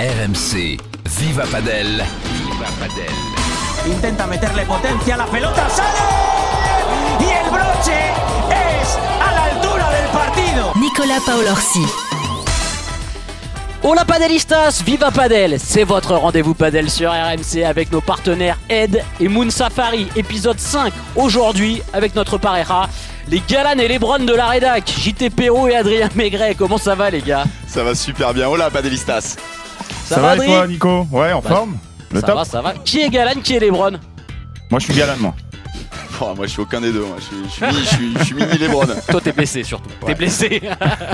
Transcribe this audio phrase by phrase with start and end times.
[0.00, 0.78] RMC,
[1.18, 2.04] Viva Padel.
[2.22, 3.12] Viva Padel.
[3.84, 5.98] Intenta meterle potencia, la pelota sale
[7.18, 8.12] y el broche
[8.48, 10.72] es a la altura del partido.
[10.76, 11.84] Nicolas Paolorsi.
[13.82, 19.26] Hola Padelistas, Viva Padel, c'est votre rendez-vous Padel sur RMC avec nos partenaires Ed et
[19.26, 22.88] Moon Safari, épisode 5 aujourd'hui avec notre pareja,
[23.28, 26.94] les Galan et les Browns de la rédac, JT Perrault et Adrien Maigret, comment ça
[26.94, 27.44] va les gars?
[27.66, 29.36] Ça va super bien, hola Padelistas
[30.08, 31.76] Ça, va, et toi Nico Ouais, en Bah, forme
[32.12, 32.74] Le Ça top va, ça va.
[32.84, 33.98] Qui est Galan, qui est les Browns
[34.70, 35.34] Moi je suis galant moi.
[36.20, 37.16] Oh, Moi je suis aucun des deux, moi.
[37.18, 38.86] Je, suis, je suis mini, je suis- je suis mini Lebron.
[39.08, 40.60] Toi t'es blessé surtout, t'es blessé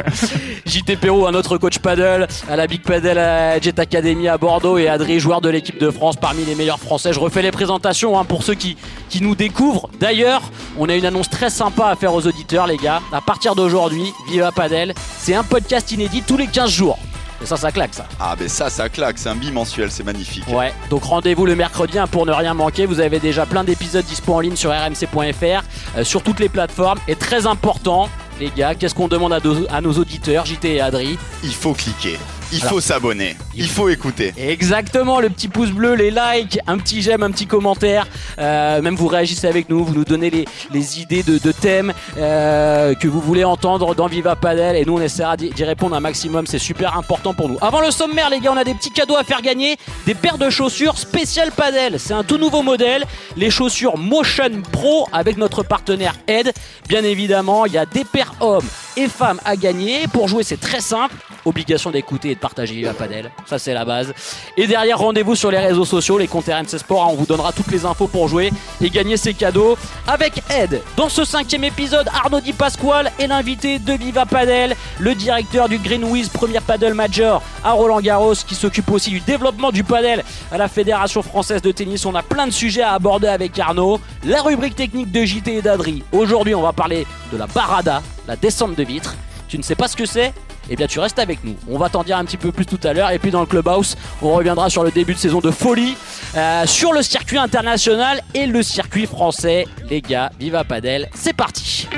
[0.67, 4.79] JT Perrault, un autre coach paddle à la Big Paddle à Jet Academy à Bordeaux
[4.79, 7.13] et Adrien, joueur de l'équipe de France parmi les meilleurs français.
[7.13, 8.77] Je refais les présentations hein, pour ceux qui,
[9.11, 9.91] qui nous découvrent.
[10.01, 10.43] D'ailleurs,
[10.79, 13.03] on a une annonce très sympa à faire aux auditeurs les gars.
[13.13, 16.99] À partir d'aujourd'hui, Viva Padel, c'est un podcast inédit tous les 15 jours.
[17.45, 18.07] Et ça, ça claque ça.
[18.19, 20.45] Ah, ben ça, ça claque, c'est un bimensuel, c'est magnifique.
[20.49, 22.87] Ouais, donc rendez-vous le mercredi hein, pour ne rien manquer.
[22.87, 25.63] Vous avez déjà plein d'épisodes dispo en ligne sur rmc.fr,
[25.99, 26.99] euh, sur toutes les plateformes.
[27.07, 28.09] Et très important,
[28.41, 31.19] les gars, qu'est-ce qu'on demande à, nos- à nos auditeurs, JT et Adri?
[31.43, 32.19] Il faut cliquer,
[32.55, 32.75] il Alors.
[32.75, 34.33] faut s'abonner, il faut écouter.
[34.37, 38.07] Exactement, le petit pouce bleu, les likes, un petit j'aime, un petit commentaire.
[38.39, 41.93] Euh, même vous réagissez avec nous, vous nous donnez les, les idées de, de thèmes
[42.17, 44.77] euh, que vous voulez entendre dans Viva Padel.
[44.77, 46.47] Et nous, on essaiera d'y répondre un maximum.
[46.47, 47.59] C'est super important pour nous.
[47.61, 49.77] Avant le sommaire, les gars, on a des petits cadeaux à faire gagner.
[50.07, 51.99] Des paires de chaussures spéciales Padel.
[51.99, 53.05] C'est un tout nouveau modèle.
[53.37, 56.53] Les chaussures Motion Pro avec notre partenaire Ed.
[56.89, 58.67] Bien évidemment, il y a des paires hommes
[58.97, 60.07] et femmes à gagner.
[60.13, 61.15] Pour jouer, c'est très simple.
[61.45, 63.31] Obligation d'écouter partager Viva Padel.
[63.47, 64.13] Ça, c'est la base.
[64.59, 67.03] Et derrière, rendez-vous sur les réseaux sociaux, les comptes RMC Sport.
[67.03, 70.83] hein, on vous donnera toutes les infos pour jouer et gagner ces cadeaux avec Ed.
[70.99, 75.79] Dans ce cinquième épisode, Arnaud Di Pasquale est l'invité de Viva Padel, le directeur du
[75.79, 80.23] Greenwiz Premier Paddle Major à Roland Garros, qui s'occupe aussi du développement du padel
[80.53, 82.05] à la Fédération française de tennis.
[82.05, 84.01] On a plein de sujets à aborder avec Arnaud.
[84.23, 86.03] La rubrique technique de JT et d'Adri.
[86.13, 89.15] Aujourd'hui, on va parler de la barada, la descente de vitre.
[89.49, 90.33] Tu ne sais pas ce que c'est
[90.71, 91.57] eh bien tu restes avec nous.
[91.69, 93.11] On va t'en dire un petit peu plus tout à l'heure.
[93.11, 95.97] Et puis dans le clubhouse, on reviendra sur le début de saison de folie,
[96.37, 99.67] euh, sur le circuit international et le circuit français.
[99.89, 101.89] Les gars, viva Padel, c'est parti.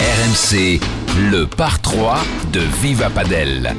[0.00, 0.80] RMC,
[1.30, 2.18] le par 3
[2.52, 3.74] de Viva Padel.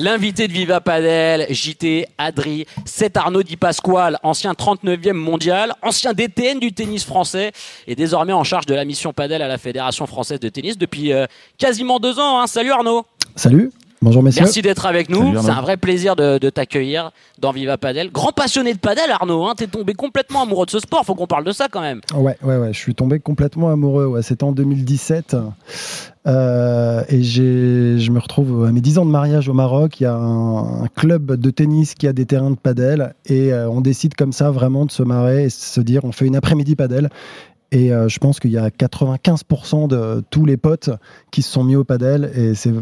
[0.00, 6.60] L'invité de Viva Padel, JT, Adri, c'est Arnaud Di Pasquale, ancien 39e mondial, ancien DTN
[6.60, 7.50] du tennis français
[7.88, 11.12] et désormais en charge de la mission Padel à la Fédération française de tennis depuis
[11.12, 11.26] euh,
[11.58, 12.38] quasiment deux ans.
[12.40, 12.46] hein.
[12.46, 13.72] Salut Arnaud Salut,
[14.02, 14.42] bonjour messieurs.
[14.42, 15.40] Merci d'être avec nous.
[15.40, 18.10] C'est un vrai plaisir de, de t'accueillir dans Viva Padel.
[18.10, 19.46] Grand passionné de padel, Arnaud.
[19.46, 19.54] Hein.
[19.56, 21.04] T'es tombé complètement amoureux de ce sport.
[21.04, 22.00] Faut qu'on parle de ça quand même.
[22.14, 24.06] Ouais, ouais, ouais, je suis tombé complètement amoureux.
[24.06, 25.36] Ouais, C'était en 2017.
[26.26, 30.00] Euh, et je me retrouve à mes 10 ans de mariage au Maroc.
[30.00, 33.14] Il y a un, un club de tennis qui a des terrains de padel.
[33.26, 36.26] Et euh, on décide comme ça vraiment de se marrer et se dire on fait
[36.26, 37.08] une après-midi padel.
[37.70, 40.90] Et euh, je pense qu'il y a 95% de tous les potes
[41.30, 42.30] qui se sont mis au padel.
[42.34, 42.72] Et c'est,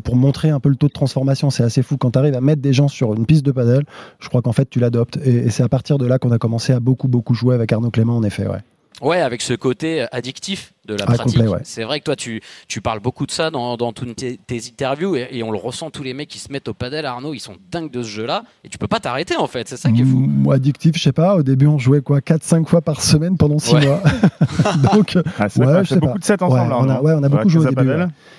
[0.00, 1.50] pour montrer un peu le taux de transformation.
[1.50, 1.96] C'est assez fou.
[1.96, 3.84] Quand tu arrives à mettre des gens sur une piste de padel,
[4.20, 5.18] je crois qu'en fait tu l'adoptes.
[5.24, 7.72] Et, et c'est à partir de là qu'on a commencé à beaucoup, beaucoup jouer avec
[7.72, 8.46] Arnaud Clément, en effet.
[8.46, 8.60] Ouais.
[9.02, 11.40] Ouais, avec ce côté addictif de la Ah, pratique.
[11.42, 11.58] ouais.
[11.64, 14.56] C'est vrai que toi, tu, tu parles beaucoup de ça dans, dans toutes tes, tes
[14.56, 15.90] interviews et, et on le ressent.
[15.90, 18.44] Tous les mecs qui se mettent au padel, Arnaud, ils sont dingues de ce jeu-là
[18.62, 19.68] et tu peux pas t'arrêter en fait.
[19.68, 20.18] C'est ça qui est fou.
[20.18, 21.34] Moi, addictif, je sais pas.
[21.36, 23.86] Au début, on jouait quoi 4-5 fois par semaine pendant 6 Ouais.
[23.86, 24.02] mois.
[24.92, 26.18] Donc, Ah, c'est Ouais, je sais beaucoup pas.
[26.20, 26.78] de sets ouais, ensemble là.
[26.78, 27.90] on a, non ouais, on a beaucoup joué au début.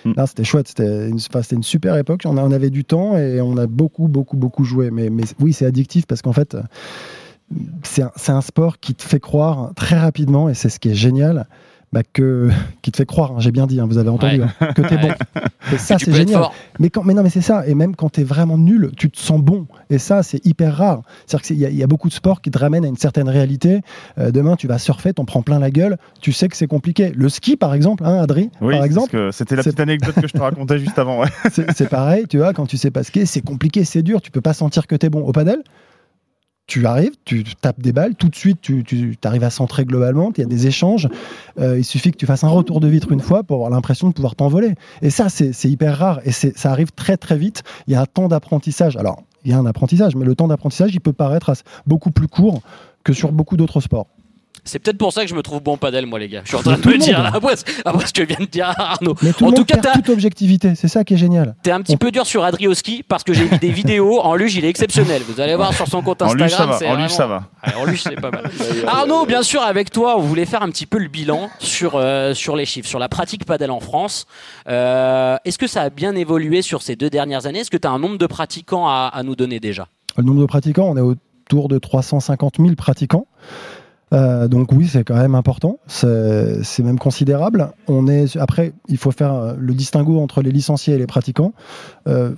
[0.05, 0.69] Non, c'était chouette.
[0.69, 2.21] C'était une, super époque.
[2.25, 4.89] On, a- on avait du temps et on a beaucoup, beaucoup, beaucoup joué.
[4.89, 6.61] Mais, mais oui, c'est addictif parce qu'en fait, euh,
[7.83, 10.89] c'est un, c'est un sport qui te fait croire très rapidement et c'est ce qui
[10.89, 11.47] est génial.
[11.93, 12.49] bah, que,
[12.81, 14.47] qui te fait croire, hein, j'ai bien dit, hein, vous avez entendu, Ouais.
[14.59, 15.09] hein, que t'es bon.
[15.73, 16.43] Et ça, c'est génial.
[16.79, 17.65] Mais, quand, mais non, mais c'est ça.
[17.67, 19.65] Et même quand tu es vraiment nul, tu te sens bon.
[19.89, 21.01] Et ça, c'est hyper rare.
[21.25, 22.97] C'est-à-dire qu'il y, a- il y a beaucoup de sports qui te ramènent à une
[22.97, 23.81] certaine réalité.
[24.19, 25.97] Euh, demain, tu vas surfer, t'en prends plein la gueule.
[26.21, 27.11] Tu sais que c'est compliqué.
[27.15, 29.79] Le ski, par exemple, hein, Adri, Oui, par parce exemple, que c'était la c'est- petite
[29.79, 31.21] anecdote que je te racontais juste avant.
[31.21, 31.29] ouais.
[31.51, 32.25] c'est c'est pareil.
[32.27, 34.21] Tu vois, quand tu sais pas skier, c'est compliqué, c'est dur.
[34.21, 35.21] Tu peux pas sentir que tu es bon.
[35.21, 35.63] Au padel,
[36.67, 40.31] tu arrives, tu tapes des balles, tout de suite, tu, tu arrives à centrer globalement,
[40.35, 41.07] il y a des échanges.
[41.59, 44.09] Euh, il suffit que tu fasses un retour de vitre une fois pour avoir l'impression
[44.09, 44.73] de pouvoir t'envoler.
[45.01, 47.63] Et ça, c'est hyper rare et ça arrive très très vite.
[47.87, 48.97] Il y a un temps d'apprentissage.
[48.97, 51.53] Alors, il y a un apprentissage, mais le temps d'apprentissage, il peut paraître
[51.85, 52.61] beaucoup plus court
[53.03, 54.07] que sur beaucoup d'autres sports.
[54.65, 56.41] C'est peut-être pour ça que je me trouve bon padel, moi, les gars.
[56.43, 57.53] Je suis en train de me dire, après,
[57.85, 59.15] après ce que vient de dire Arnaud.
[59.21, 60.73] Mais tout En le tout monde cas, perd t'as- toute objectivité.
[60.75, 61.55] C'est ça qui est génial.
[61.63, 64.19] T'es un petit peu dur sur Adrioski parce que j'ai vu des vidéos.
[64.21, 65.21] En luge, il est exceptionnel.
[65.27, 66.47] Vous allez voir sur son compte En Instagram.
[66.47, 66.77] luge, ça va.
[66.77, 67.43] c'est En luge, ça va.
[67.67, 68.49] Ouais, en luge, c'est pas mal.
[68.87, 72.33] Arnaud, bien sûr, avec toi, on voulait faire un petit peu le bilan sur, euh,
[72.33, 74.25] sur les chiffres, sur la pratique padel en France.
[74.67, 77.59] Euh, Est-ce que ça a bien évolué sur ces deux dernières années?
[77.59, 79.87] Est-ce que tu as un nombre de pratiquants à, à nous donner déjà?
[80.17, 83.27] Le nombre de pratiquants, on est autour de 350 000 pratiquants.
[84.15, 85.79] Euh, donc oui, c'est quand même important.
[85.87, 87.71] C'est même considérable.
[87.87, 91.53] On est après, il faut faire euh, le distinguo entre les licenciés et les pratiquants.
[92.07, 92.31] Euh,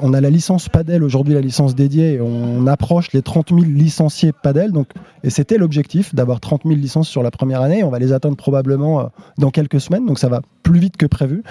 [0.00, 2.20] on a la licence Padel aujourd'hui, la licence dédiée.
[2.20, 4.72] On approche les 30 000 licenciés Padel.
[4.72, 4.88] Donc,
[5.24, 7.82] et c'était l'objectif d'avoir 30 000 licences sur la première année.
[7.82, 10.06] On va les atteindre probablement dans quelques semaines.
[10.06, 11.42] Donc ça va plus vite que prévu.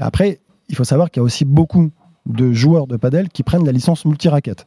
[0.00, 1.90] Après, il faut savoir qu'il y a aussi beaucoup
[2.26, 4.66] de joueurs de Padel qui prennent la licence multiraquette.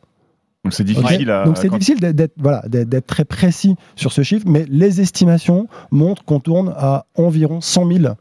[0.65, 1.45] Donc c'est difficile à.
[1.45, 5.67] Donc c'est quand- difficile d'être- voilà, d'être très précis sur ce chiffre, mais les estimations
[5.91, 8.13] montrent qu'on tourne à environ 100 000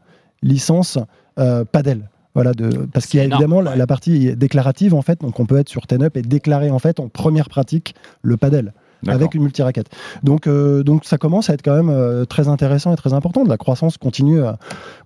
[0.43, 0.97] licences
[1.39, 2.09] euh, padel.
[2.35, 3.77] Voilà, de, parce qu'il y a énorme, évidemment la, ouais.
[3.77, 6.99] la partie déclarative en fait, donc on peut être sur Ten-Up et déclarer en fait
[6.99, 8.73] en première pratique le padel
[9.07, 9.87] avec une multiraquette.
[10.23, 13.43] Donc, euh, donc ça commence à être quand même euh, très intéressant et très important.
[13.45, 14.41] La croissance continue,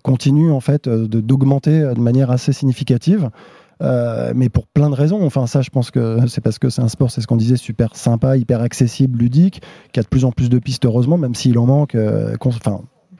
[0.02, 3.28] continue en fait euh, d'augmenter de manière assez significative.
[3.82, 5.24] Euh, mais pour plein de raisons.
[5.24, 7.56] Enfin, ça, je pense que c'est parce que c'est un sport, c'est ce qu'on disait,
[7.56, 9.62] super sympa, hyper accessible, ludique,
[9.92, 12.36] qui a de plus en plus de pistes, heureusement, même s'il en manque euh,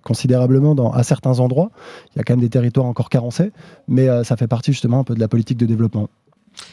[0.03, 1.71] considérablement à certains endroits.
[2.15, 3.53] Il y a quand même des territoires encore carencés,
[3.89, 6.09] mais euh, ça fait partie justement un peu de la politique de développement.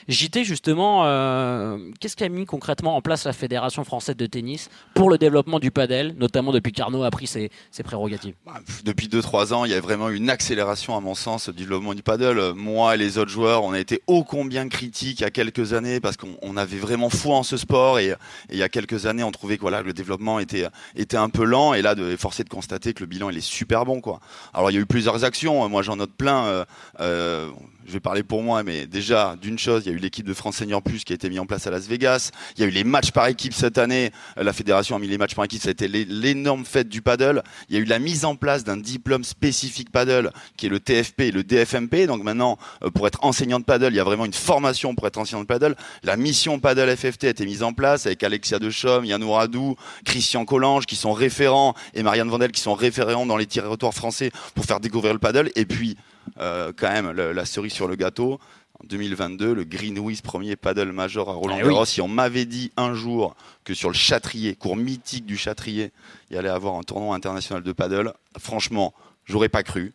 [0.07, 5.09] JT, justement, euh, qu'est-ce qu'a mis concrètement en place la Fédération française de tennis pour
[5.09, 7.50] le développement du padel, notamment depuis qu'Arnaud a pris ses,
[7.83, 8.33] prérogatives?
[8.45, 11.94] Bah, Depuis 2-3 ans, il y a vraiment une accélération, à mon sens, du développement
[11.94, 12.01] du.
[12.07, 15.31] Euh, Moi et les autres joueurs, on a été ô combien critiques il y a
[15.31, 18.13] quelques années parce qu'on on avait vraiment foi en ce sport et,
[18.50, 20.68] il y a quelques années, on trouvait que voilà, le développement était,
[21.13, 23.85] un peu lent et là, de forcer de constater que le bilan, il est super
[23.85, 24.01] bon.
[24.01, 24.19] Quoi.
[24.53, 25.68] Alors, il y a eu plusieurs actions.
[25.69, 26.45] Moi, j'en note plein.
[26.45, 26.65] euh,
[27.00, 27.50] euh,
[27.87, 30.33] je vais parler pour moi, mais déjà, d'une chose, il y a eu l'équipe de
[30.33, 32.31] France Senior Plus qui a été mise en place à Las Vegas.
[32.57, 34.11] Il y a eu les matchs par équipe cette année.
[34.37, 35.61] Euh, La fédération a mis les matchs par équipe.
[35.61, 37.43] Ça a été l'é- l'énorme fête du paddle.
[37.69, 40.81] Il y a eu la mise en place d'un diplôme spécifique paddle qui est le
[40.81, 42.07] TFP et le DFMP.
[42.07, 45.07] Donc maintenant, euh, pour être enseignant de paddle, il y a vraiment une formation pour
[45.07, 45.75] être enseignant de paddle.
[46.03, 50.43] La mission paddle FFT a été mise en place avec Alexia Dechaume, Yann Ouradou, Christian
[50.43, 54.65] Collange qui sont référents et Marianne Vandel qui sont référents dans les territoires français pour
[54.65, 55.51] faire découvrir le paddle.
[55.55, 55.95] Et puis,
[56.39, 58.39] euh, quand même, le- la cerise sur le gâteau.
[58.79, 61.69] En 2022, le Greenwiz, premier paddle major à Roland Eh oui.
[61.74, 61.85] Garros.
[61.85, 65.91] Si on m'avait dit un jour que sur le Châtrier, cours mythique du Châtrier,
[66.29, 68.94] il y allait avoir un tournoi international de paddle, franchement,
[69.25, 69.94] j'aurais pas cru.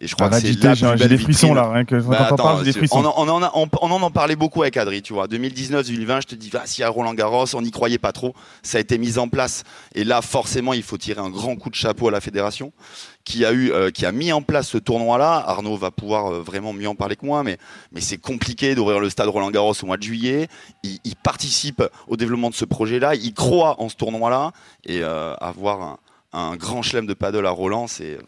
[0.00, 2.62] Et je crois que c'est la plus belle des frissons là, rien que Bah, attends,
[2.62, 2.98] des frissons.
[2.98, 5.28] on, en- on en a- on- on en en parlait beaucoup avec Adri, tu vois.
[5.28, 8.78] 2019-2020, je te dis, va, si à Roland Garros, on n'y croyait pas trop, ça
[8.78, 9.64] a été mis en place.
[9.94, 12.72] Et là, forcément, il faut tirer un grand coup de chapeau à la fédération
[13.24, 15.44] qui a eu, euh, qui a mis en place ce tournoi-là.
[15.46, 17.58] Arnaud va pouvoir euh, vraiment mieux en parler que moi, mais,
[17.92, 20.48] mais c'est compliqué d'ouvrir le stade Roland Garros au mois de juillet.
[20.82, 24.50] Il, il participe au développement de ce projet-là, il croit en ce tournoi-là,
[24.86, 25.98] et euh, avoir un,
[26.32, 28.18] un grand chelem de paddle à Roland, c'est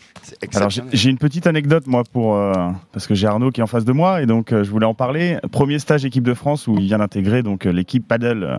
[0.55, 2.53] Alors j'ai une petite anecdote moi pour euh,
[2.93, 4.87] parce que j'ai Arnaud qui est en face de moi et donc euh, je voulais
[4.87, 5.39] en parler.
[5.51, 8.57] Premier stage équipe de France où il vient d'intégrer donc euh, l'équipe paddle euh,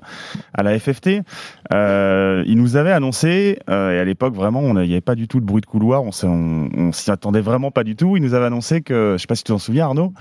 [0.54, 1.22] à la FFT.
[1.74, 5.28] Euh, il nous avait annoncé euh, et à l'époque vraiment on n'y avait pas du
[5.28, 8.18] tout de bruit de couloir, on, on, on s'y attendait vraiment pas du tout.
[8.18, 10.14] Il nous avait annoncé que je sais pas si tu t'en souviens Arnaud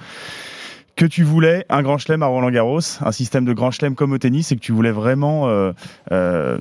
[0.97, 4.13] que tu voulais un grand chelem à Roland Garros, un système de grand chelem comme
[4.13, 5.73] au tennis et que tu voulais vraiment euh,
[6.13, 6.59] euh,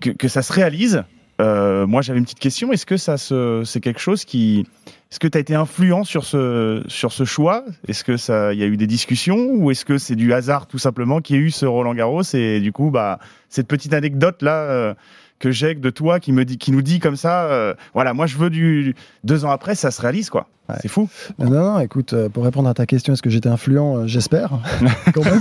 [0.00, 1.04] que, que ça se réalise.
[1.40, 2.72] Euh, moi, j'avais une petite question.
[2.72, 4.66] Est-ce que ça se, c'est quelque chose qui,
[5.10, 7.64] est-ce que tu as été influent sur ce, sur ce choix?
[7.88, 10.66] Est-ce que ça, il y a eu des discussions ou est-ce que c'est du hasard
[10.66, 13.92] tout simplement qu'il y ait eu ce Roland Garros et du coup, bah, cette petite
[13.92, 14.94] anecdote là euh,
[15.38, 18.26] que j'ai de toi qui me dit, qui nous dit comme ça, euh, voilà, moi
[18.26, 20.48] je veux du deux ans après, ça se réalise quoi.
[20.68, 20.74] Ouais.
[20.82, 21.08] C'est fou.
[21.38, 24.06] Non, non, non, écoute, euh, pour répondre à ta question, est-ce que j'étais influent Euh,
[24.08, 24.50] J'espère.
[25.14, 25.40] Quand même.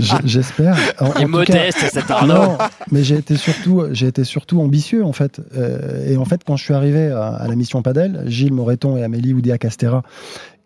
[0.00, 0.76] J- J'espère.
[0.98, 2.34] En est tout cas- modeste, cet Arnaud.
[2.34, 2.58] Non,
[2.90, 5.40] mais j'ai été surtout, j'ai été surtout ambitieux en fait.
[5.56, 8.96] Euh, et en fait, quand je suis arrivé à, à la mission Padel, Gilles Moreton
[8.96, 10.02] et Amélie Oudéa Castera,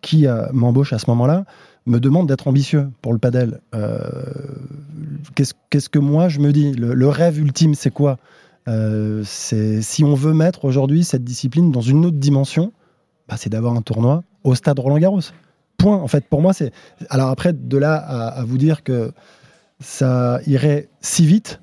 [0.01, 1.45] qui euh, m'embauchent à ce moment-là,
[1.85, 3.59] me demandent d'être ambitieux pour le padel.
[3.75, 3.99] Euh,
[5.35, 8.17] Qu'est-ce que moi je me dis le, rêve ultime, c'est quoi?
[8.67, 12.71] Euh, C'est si on veut mettre aujourd'hui cette discipline dans une autre dimension,
[13.27, 15.21] bah, c'est d'avoir un tournoi au stade Roland Garros.
[15.77, 15.97] Point.
[15.97, 16.71] En fait, pour moi, c'est.
[17.09, 19.11] Alors après, de là à vous dire que
[19.79, 21.59] ça irait si vite,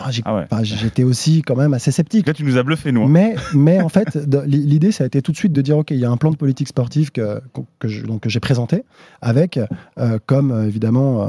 [0.00, 0.64] ah, Ah ouais.
[0.64, 2.26] j'étais aussi quand même assez sceptique.
[2.26, 3.02] Là, tu nous as bluffé nous.
[3.04, 3.08] hein.
[3.08, 4.16] Mais, mais en fait,
[4.46, 6.30] l'idée, ça a été tout de suite de dire, OK, il y a un plan
[6.30, 7.40] de politique sportive que,
[7.78, 7.88] que
[8.28, 8.84] j'ai présenté,
[9.22, 9.58] avec,
[9.98, 11.28] euh, comme euh, évidemment, euh,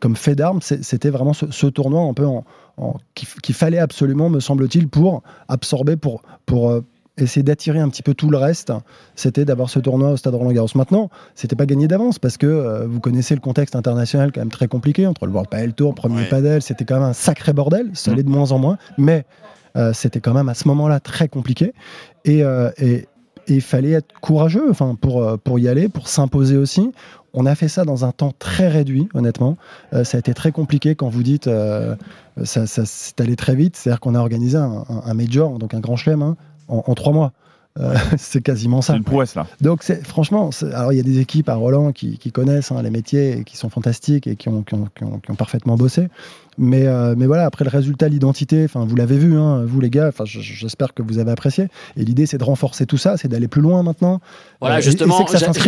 [0.00, 2.44] comme fait d'armes, c'était vraiment ce, ce tournoi un peu en,
[2.76, 6.82] en- qu'il qu'il fallait absolument, me semble-t-il, pour absorber, pour, pour
[7.20, 8.72] euh, essayer d'attirer un petit peu tout le reste,
[9.16, 10.68] c'était d'avoir ce tournoi au Stade Roland-Garros.
[10.74, 14.50] Maintenant, c'était pas gagné d'avance parce que euh, vous connaissez le contexte international quand même
[14.50, 16.28] très compliqué entre le World Padel Tour, premier Ouais.
[16.28, 19.24] padel, c'était quand même un sacré bordel, ça allait de moins en moins, mais
[19.76, 21.72] euh, c'était quand même à ce moment-là très compliqué
[22.24, 23.06] et, euh, et-
[23.46, 26.92] et il fallait être courageux enfin, pour, pour y aller, pour s'imposer aussi.
[27.34, 29.58] On a fait ça dans un temps très réduit, honnêtement.
[29.92, 31.94] Euh, ça a été très compliqué quand vous dites euh,
[32.44, 33.76] ça, ça c'est allé très vite.
[33.76, 36.36] C'est-à-dire qu'on a organisé un major, donc un grand chelem, hein,
[36.68, 37.32] en, en trois mois.
[37.80, 38.92] Euh, c'est quasiment ça.
[38.92, 39.46] C'est une prouesse là.
[39.60, 42.90] Donc, franchement, alors il y a des équipes à Roland qui, qui connaissent hein, les
[42.90, 45.76] métiers et qui sont fantastiques et qui ont, qui ont- qui ont- qui ont parfaitement
[45.76, 46.08] bossé.
[46.58, 49.90] Mais, euh, mais voilà, après le résultat, l'identité, enfin, vous l'avez vu, hein, vous les
[49.90, 51.68] gars, enfin, j'espère que vous avez apprécié.
[51.96, 54.20] Et l'idée, c'est de renforcer tout ça, c'est d'aller plus loin maintenant.
[54.60, 55.24] Voilà, Euh, justement,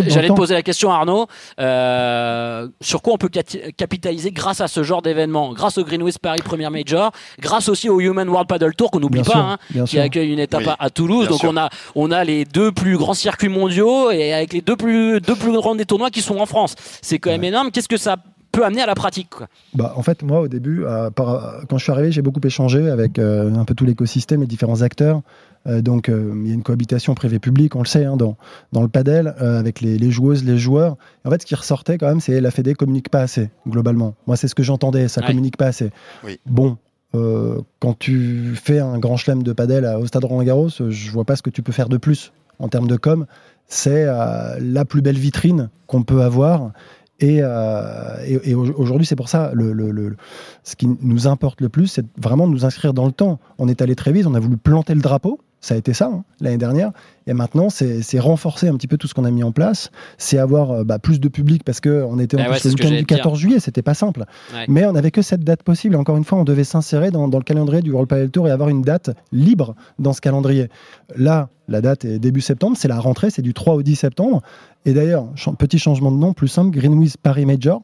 [0.06, 1.26] j'allais poser la question, Arnaud.
[1.60, 3.30] Euh, sur quoi on peut
[3.76, 5.52] capitaliser grâce à ce genre d'événement?
[5.52, 9.22] Grâce au Greenwich Paris Premier Major, grâce aussi au Human World Paddle Tour qu'on n'oublie
[9.22, 10.02] pas, sûr, hein, qui sûr.
[10.02, 11.22] accueille une étape Oui, à, Toulouse.
[11.22, 11.50] bien Donc sûr.
[11.52, 15.20] on a, on a les deux plus grands circuits mondiaux et avec les deux plus,
[15.20, 16.74] deux plus grands des tournois qui sont en France.
[17.02, 17.70] C'est quand même énorme.
[17.70, 18.16] Qu'est-ce que ça
[18.56, 21.78] peut amener à la pratique quoi Bah, en fait, moi, au début, euh, par- quand
[21.78, 25.20] je suis arrivé, j'ai beaucoup échangé avec euh, un peu tout l'écosystème et différents acteurs.
[25.66, 28.36] Euh, donc, euh, il y a une cohabitation privée-publique, on le sait, hein, dans,
[28.72, 30.96] dans le padel, euh, avec les, les joueuses, les joueurs.
[31.24, 34.14] Et en fait, ce qui ressortait quand même, c'est la Fédé communique pas assez, globalement.
[34.26, 35.26] Moi, c'est ce que j'entendais, ça Ouais.
[35.28, 35.90] communique pas assez.
[36.24, 36.38] Oui.
[36.46, 36.78] Bon,
[37.14, 41.10] euh, quand tu fais un grand chelem de padel à- au Stade Roland-Garros, euh, je
[41.10, 43.26] vois pas ce que tu peux faire de plus en termes de com.
[43.66, 46.70] C'est euh, la plus belle vitrine qu'on peut avoir.
[47.18, 49.52] Et, euh, aujourd'hui, c'est pour ça,
[50.62, 53.38] ce qui nous importe le plus, c'est vraiment de nous inscrire dans le temps.
[53.58, 56.06] On est allé très vite, on a voulu planter le drapeau, ça a été ça
[56.06, 56.92] hein, l'année dernière.
[57.26, 59.90] Et maintenant, c'est renforcer un petit peu tout ce qu'on a mis en place.
[60.16, 62.70] C'est avoir euh, bah, plus de public parce qu'on était en Ah plus ouais, le
[62.70, 63.16] week-end du te dire.
[63.18, 64.24] 14 juillet, c'était pas simple.
[64.54, 64.64] Ouais.
[64.68, 65.96] Mais on n'avait que cette date possible.
[65.96, 68.52] Encore une fois, on devait s'insérer dans, dans le calendrier du World Padel Tour et
[68.52, 70.68] avoir une date libre dans ce calendrier.
[71.16, 74.42] Là, la date est début septembre, c'est la rentrée, c'est du 3 au 10 septembre.
[74.84, 77.82] Et d'ailleurs, ch- petit changement de nom, plus simple, Greenwich Paris Major.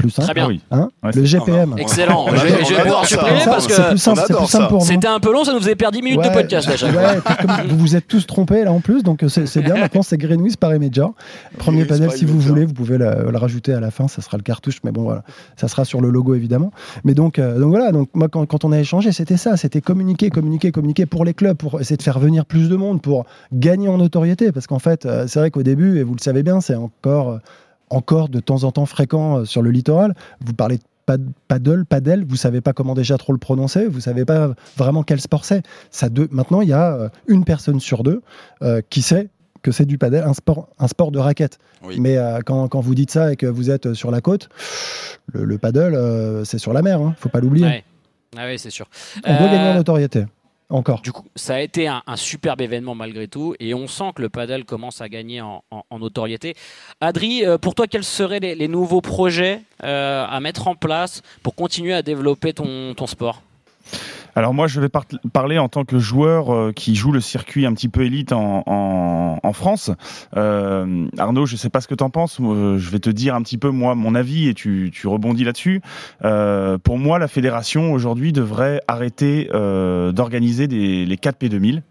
[0.00, 0.26] Plus simple.
[0.26, 0.44] Très bien.
[0.44, 0.60] Ah oui.
[0.70, 1.74] Hein Ouais, le GPM.
[1.78, 2.26] Excellent.
[2.34, 4.78] Je vais, je pouvoir supprimer parce c'est que plus simple, on c'est plus simple pour
[4.80, 4.86] nous.
[4.86, 7.14] c'était un peu long, ça nous faisait perdre 10 minutes de podcast à chaque fois.
[7.68, 9.74] vous vous êtes tous trompés là en plus, donc euh, c'est bien.
[9.76, 11.12] Maintenant, c'est Greenwich Paris Major.
[11.58, 14.08] Premier panel, si vous voulez, vous pouvez le, le rajouter à la fin.
[14.08, 15.22] Ça sera le cartouche, mais bon, voilà,
[15.56, 16.72] ça sera sur le logo évidemment.
[17.04, 17.92] Mais donc, euh, donc voilà.
[17.92, 19.56] Donc moi, quand, quand on a échangé, c'était ça.
[19.56, 23.00] C'était communiquer, communiquer, communiquer pour les clubs, pour essayer de faire venir plus de monde,
[23.02, 24.52] pour gagner en notoriété.
[24.52, 27.30] Parce qu'en fait, euh, c'est vrai qu'au début, et vous le savez bien, c'est encore,
[27.30, 27.38] euh,
[27.90, 30.14] encore de temps en temps fréquent euh, sur le littoral.
[30.40, 34.00] Vous parlez de pad- paddle, padel, vous savez pas comment déjà trop le prononcer, vous
[34.00, 35.62] savez pas vraiment quel sport c'est.
[35.90, 38.22] Ça deux, maintenant, il y a euh, une personne sur deux
[38.62, 39.28] euh, qui sait
[39.62, 41.58] que c'est du padel, un sport, un sport de raquette.
[41.84, 42.00] Oui.
[42.00, 44.48] Mais euh, quand, quand vous dites ça et que vous êtes sur la côte,
[45.26, 47.66] le, le paddle, euh, c'est sur la mer, hein, faut pas l'oublier.
[47.66, 47.84] Ouais.
[48.38, 48.86] Ah oui, c'est sûr.
[49.26, 50.24] On doit gagner en notoriété.
[50.70, 51.02] Encore.
[51.02, 54.28] Du coup, ça a été un, superbe événement malgré tout, et on sent que le
[54.28, 55.62] paddle commence à gagner en,
[55.98, 56.54] notoriété.
[57.00, 61.56] Adri, euh, pour toi, quels seraient les, nouveaux projets euh, à mettre en place pour
[61.56, 63.42] continuer à développer ton sport?
[64.36, 67.66] Alors moi, je vais par- parler en tant que joueur euh, qui joue le circuit
[67.66, 69.90] un petit peu élite en, France.
[70.36, 72.38] Euh, Arnaud, je sais pas ce que tu en penses.
[72.38, 75.82] Je vais te dire un petit peu moi mon avis et tu, rebondis là-dessus.
[76.24, 81.82] Euh, pour moi, la fédération aujourd'hui devrait arrêter d'organiser les 4 P2000,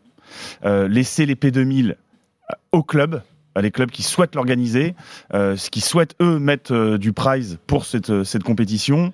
[0.65, 1.95] euh, laisser les P2000
[2.71, 3.21] au club
[3.61, 4.95] les clubs qui souhaitent l'organiser,
[5.33, 9.11] euh, qui souhaitent eux mettre du prize pour cette compétition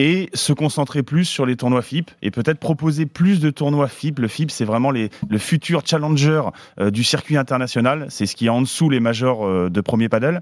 [0.00, 4.18] et se concentrer plus sur les tournois FIP et peut-être proposer plus de tournois FIP.
[4.18, 6.40] Le FIP, c'est vraiment le futur challenger
[6.80, 8.06] euh, du circuit international.
[8.08, 10.40] C'est ce qui est en dessous les majors euh, de premier padel.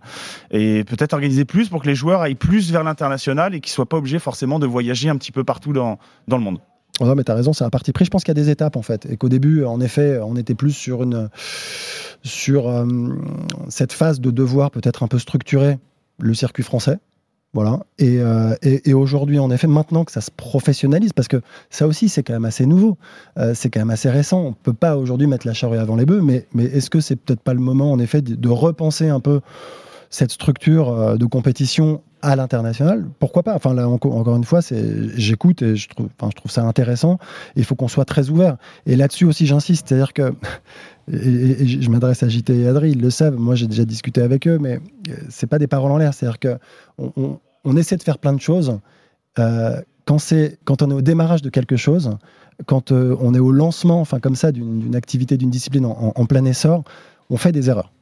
[0.53, 3.89] Et peut-être organiser plus pour que les joueurs aillent plus vers l'international et qu'ils soient
[3.89, 5.99] pas obligés forcément de voyager un petit peu partout dans,
[6.29, 6.61] dans le monde.
[7.01, 8.05] Non, mais tu as raison, c'est un parti pris.
[8.05, 9.07] Je pense qu'il y a des étapes en fait.
[9.11, 11.31] Et qu'au début, en effet, on était plus sur, une,
[12.23, 12.87] sur euh,
[13.69, 15.79] cette phase de devoir peut-être un peu structurer
[16.21, 16.99] le circuit français.
[17.55, 17.81] Voilà.
[17.99, 21.41] Et, euh, et, et aujourd'hui, en effet, maintenant que ça se professionnalise, parce que
[21.71, 22.99] ça aussi, c'est quand même assez nouveau,
[23.39, 24.41] euh, c'est quand même assez récent.
[24.41, 27.17] On peut pas aujourd'hui mettre la charrue avant les bœufs, mais, mais est-ce que c'est
[27.17, 29.41] peut-être pas le moment, en effet, de, repenser un peu
[30.11, 33.07] cette structure euh, de compétition à l'international?
[33.19, 33.55] Pourquoi pas?
[33.55, 34.61] Enfin, là, encore, une fois,
[35.17, 37.19] j'écoute et je trouve, je trouve ça intéressant.
[37.57, 38.59] Il faut qu'on soit très ouvert.
[38.85, 40.35] Et là-dessus aussi, j'insiste, c'est-à-dire que
[41.13, 43.37] et, je m'adresse à JT et Adri, ils le savent.
[43.37, 46.15] Moi, j'ai déjà discuté avec eux, mais euh, c'est pas des paroles en l'air.
[46.15, 46.59] C'est-à-dire que
[46.99, 48.79] on, essaie de faire plein de choses.
[49.39, 52.17] Euh, quand, c'est, quand on est au démarrage de quelque chose,
[52.67, 56.45] quand euh, on est au lancement, enfin comme ça, d'une, activité, d'une discipline en plein
[56.45, 56.85] essor,
[57.31, 57.93] on fait des erreurs.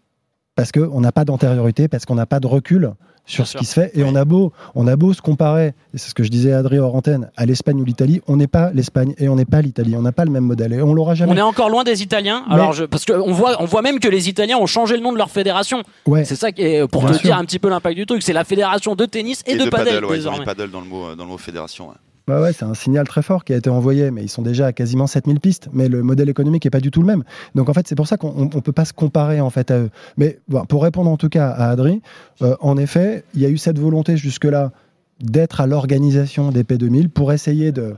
[0.57, 2.93] Parce qu'on n'a pas d'antériorité, parce qu'on n'a pas de recul
[3.27, 3.61] sur Bien ce sûr.
[3.61, 3.91] qui se fait.
[3.95, 6.53] Et on a beau, on a beau se comparer, et c'est ce que je disais
[6.53, 9.45] à Adrien hors antenne, à l'Espagne ou l'Italie, on n'est pas l'Espagne et on n'est
[9.45, 9.95] pas l'Italie.
[9.97, 11.33] On n'a pas le même modèle et on l'aura jamais.
[11.33, 12.45] On est encore loin des Italiens.
[12.49, 15.03] Mais- Alors je, parce qu'on voit, on voit même que les Italiens ont changé le
[15.03, 15.83] nom de leur fédération.
[16.07, 16.25] Ouais.
[16.25, 17.23] C'est ça qui est pour Bien te sûr.
[17.25, 18.23] dire un petit peu l'impact du truc.
[18.23, 20.39] C'est la fédération de tennis et, Et, de, de padel, paddle, ouais, ils ont désormais.
[20.39, 21.89] mis paddle dans le mot, euh, dans le mot fédération.
[21.89, 21.95] ouais.
[22.27, 24.67] Bah ouais, c'est un signal très fort qui a été envoyé, mais ils sont déjà
[24.67, 27.23] à quasiment 7000 pistes, mais le modèle économique n'est pas du tout le même.
[27.55, 29.79] Donc en fait, c'est pour ça qu'on ne peut pas se comparer en fait à
[29.79, 29.91] eux.
[30.17, 32.03] Mais pour répondre en tout cas à Adri,
[32.43, 34.73] euh, en effet, il y a eu cette volonté jusque-là
[35.21, 37.95] d'être à l'organisation des P2000 pour essayer de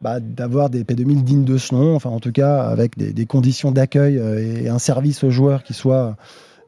[0.00, 3.26] bah, d'avoir des P2000 dignes de ce nom, enfin en tout cas avec des, des
[3.26, 6.16] conditions d'accueil euh, et un service aux joueurs qui soit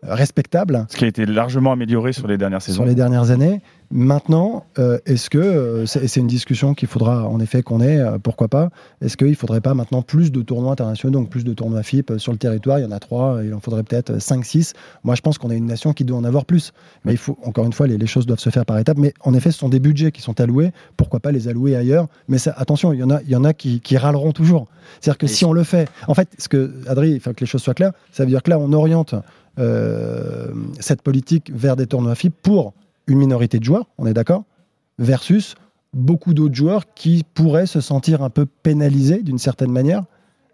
[0.02, 2.84] respectable Ce qui a été largement amélioré sur les dernières sur saisons.
[2.84, 3.60] les dernières années.
[3.90, 8.18] Maintenant, euh, est-ce que, euh, c'est une discussion qu'il faudra en effet qu'on ait, euh,
[8.22, 8.68] pourquoi pas,
[9.00, 12.12] est-ce qu'il ne faudrait pas maintenant plus de tournois internationaux, donc plus de tournois FIP
[12.18, 12.78] sur le territoire?
[12.78, 14.74] Il y en a trois, il en faudrait peut-être 5-6.
[15.04, 16.72] Moi, je pense qu'on est une nation qui doit en avoir plus.
[17.06, 18.98] Mais il faut, encore une fois, les, les choses doivent se faire par étapes.
[18.98, 22.08] Mais en effet, ce sont des budgets qui sont alloués, pourquoi pas les allouer ailleurs?
[22.28, 24.66] Mais ça, attention, il y en a, il y en a qui, qui râleront toujours.
[25.00, 27.40] C'est-à-dire que Et si on le fait, en fait, ce que, Adri, il faut que
[27.40, 29.14] les choses soient claires, ça veut dire que là, on oriente
[30.80, 32.72] cette politique vers des tournois FIP pour
[33.06, 34.44] une minorité de joueurs, on est d'accord,
[34.98, 35.54] versus
[35.94, 40.04] beaucoup d'autres joueurs qui pourraient se sentir un peu pénalisés d'une certaine manière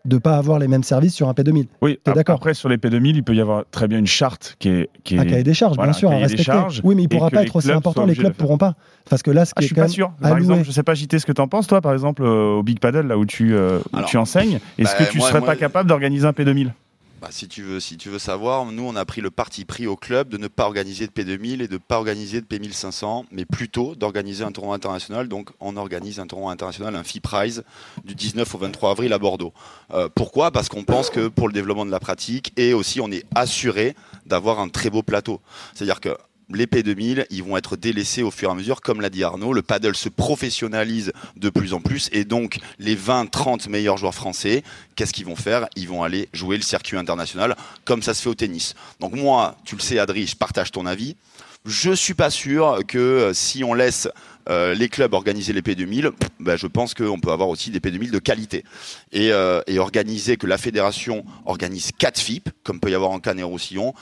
[0.04, 1.66] de ne pas avoir les mêmes services sur un P2000.
[1.80, 4.54] Oui, T'es d'accord après sur les P2000, il peut y avoir très bien une charte
[4.58, 4.90] qui est.
[5.02, 5.18] Qui est...
[5.18, 6.52] Un cahier des charges, voilà, bien sûr, à respecter.
[6.84, 8.74] oui, mais il pourra pas être aussi important, les clubs pourront pas.
[9.08, 10.12] Parce que là, ce Ah, qui je est suis quand pas sûr.
[10.20, 12.22] Par alloué- exemple, je sais pas JT ce que tu en penses toi, par exemple
[12.22, 14.60] euh, au Big Paddle là où tu euh, Alors, tu enseignes.
[14.78, 16.70] Est-ce bah, que tu moi- serais moi- pas capable d'organiser un P2000
[17.24, 20.36] Bah, si, tu veux, savoir, nous on a pris le parti pris au club de
[20.36, 24.44] ne pas organiser de P2000 et de ne pas organiser de P1500, mais plutôt d'organiser
[24.44, 25.26] un tournoi international.
[25.26, 27.64] Donc on organise un tournoi international, un FI Prize,
[28.04, 29.54] du 19 au 23 avril à Bordeaux.
[29.94, 30.50] Euh, pourquoi?
[30.50, 33.96] Parce qu'on pense que pour le développement de la pratique et aussi on est assuré
[34.26, 35.40] d'avoir un très beau plateau.
[35.72, 36.18] C'est-à-dire que
[36.52, 39.52] les P2000, ils vont être délaissés au fur et à mesure, comme l'a dit Arnaud,
[39.52, 44.62] le paddle se professionnalise de plus en plus et donc les 20-30 meilleurs joueurs français,
[44.96, 45.66] qu'est-ce qu'ils vont faire?
[45.76, 48.74] Ils vont aller jouer le circuit international comme ça se fait au tennis.
[49.00, 51.16] Donc moi, tu le sais Adri, je partage ton avis.
[51.66, 54.06] Je suis pas sûr que euh, si on laisse
[54.50, 57.80] euh, les clubs organiser les P2000, pff, ben, je pense qu'on peut avoir aussi des
[57.80, 58.64] P2000 de qualité.
[59.12, 63.18] Et, euh, et organiser que la fédération organise 4 FIP, comme peut y avoir en
[63.18, 63.94] Cannes et au Roussillon,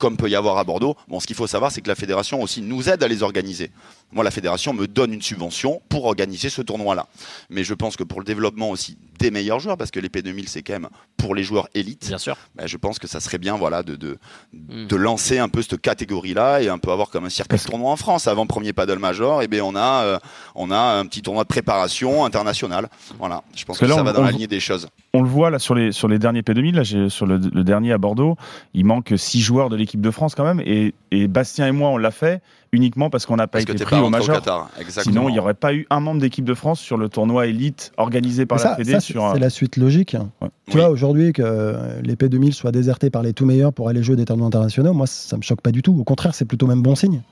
[0.00, 0.96] comme peut y avoir à Bordeaux.
[1.06, 3.70] Bon, ce qu'il faut savoir, c'est que la fédération aussi nous aide à les organiser.
[4.12, 7.06] Moi, la fédération me donne une subvention pour organiser ce tournoi-là.
[7.50, 10.48] Mais je pense que pour le développement aussi des meilleurs joueurs, parce que les P2000,
[10.48, 12.36] c'est quand même pour les joueurs élites, Bien sûr.
[12.56, 14.18] ben, je pense que ça serait bien voilà, de, de,
[14.54, 14.86] Mm.
[14.86, 17.90] de lancer un peu cette catégorie-là et un peu avoir comme un circuit de tournoi
[17.92, 18.26] en France.
[18.26, 20.18] Avant premier paddle major, et bien on, a, euh,
[20.54, 22.88] on a un petit tournoi de préparation international.
[23.18, 24.60] Voilà, je pense Parce que que, là, ça on- va dans on- la lignée des
[24.60, 24.88] choses.
[25.12, 27.90] On le voit là sur les sur les derniers P2000, là sur le, le dernier
[27.92, 28.36] à Bordeaux,
[28.74, 31.88] il manque six joueurs de l'équipe de France quand même et, et Bastien et moi
[31.90, 34.06] on l'a fait uniquement parce qu'on n'a pas Parce que été pris pas au.
[34.06, 34.68] Exactement.
[35.02, 37.90] Sinon, il n'y aurait pas eu un membre d'équipe de France sur le tournoi élite
[37.96, 40.16] organisé par Mais la ça, Fédé ça, c'est sur un- c'est la suite logique.
[40.40, 40.48] Ouais.
[40.68, 40.80] Tu Oui.
[40.80, 44.24] vois, aujourd'hui, que les P2000 soient désertés par les tout meilleurs pour aller jouer des
[44.26, 45.98] tournois internationaux, moi, ça me choque pas du tout.
[45.98, 47.22] Au contraire, c'est plutôt même bon signe.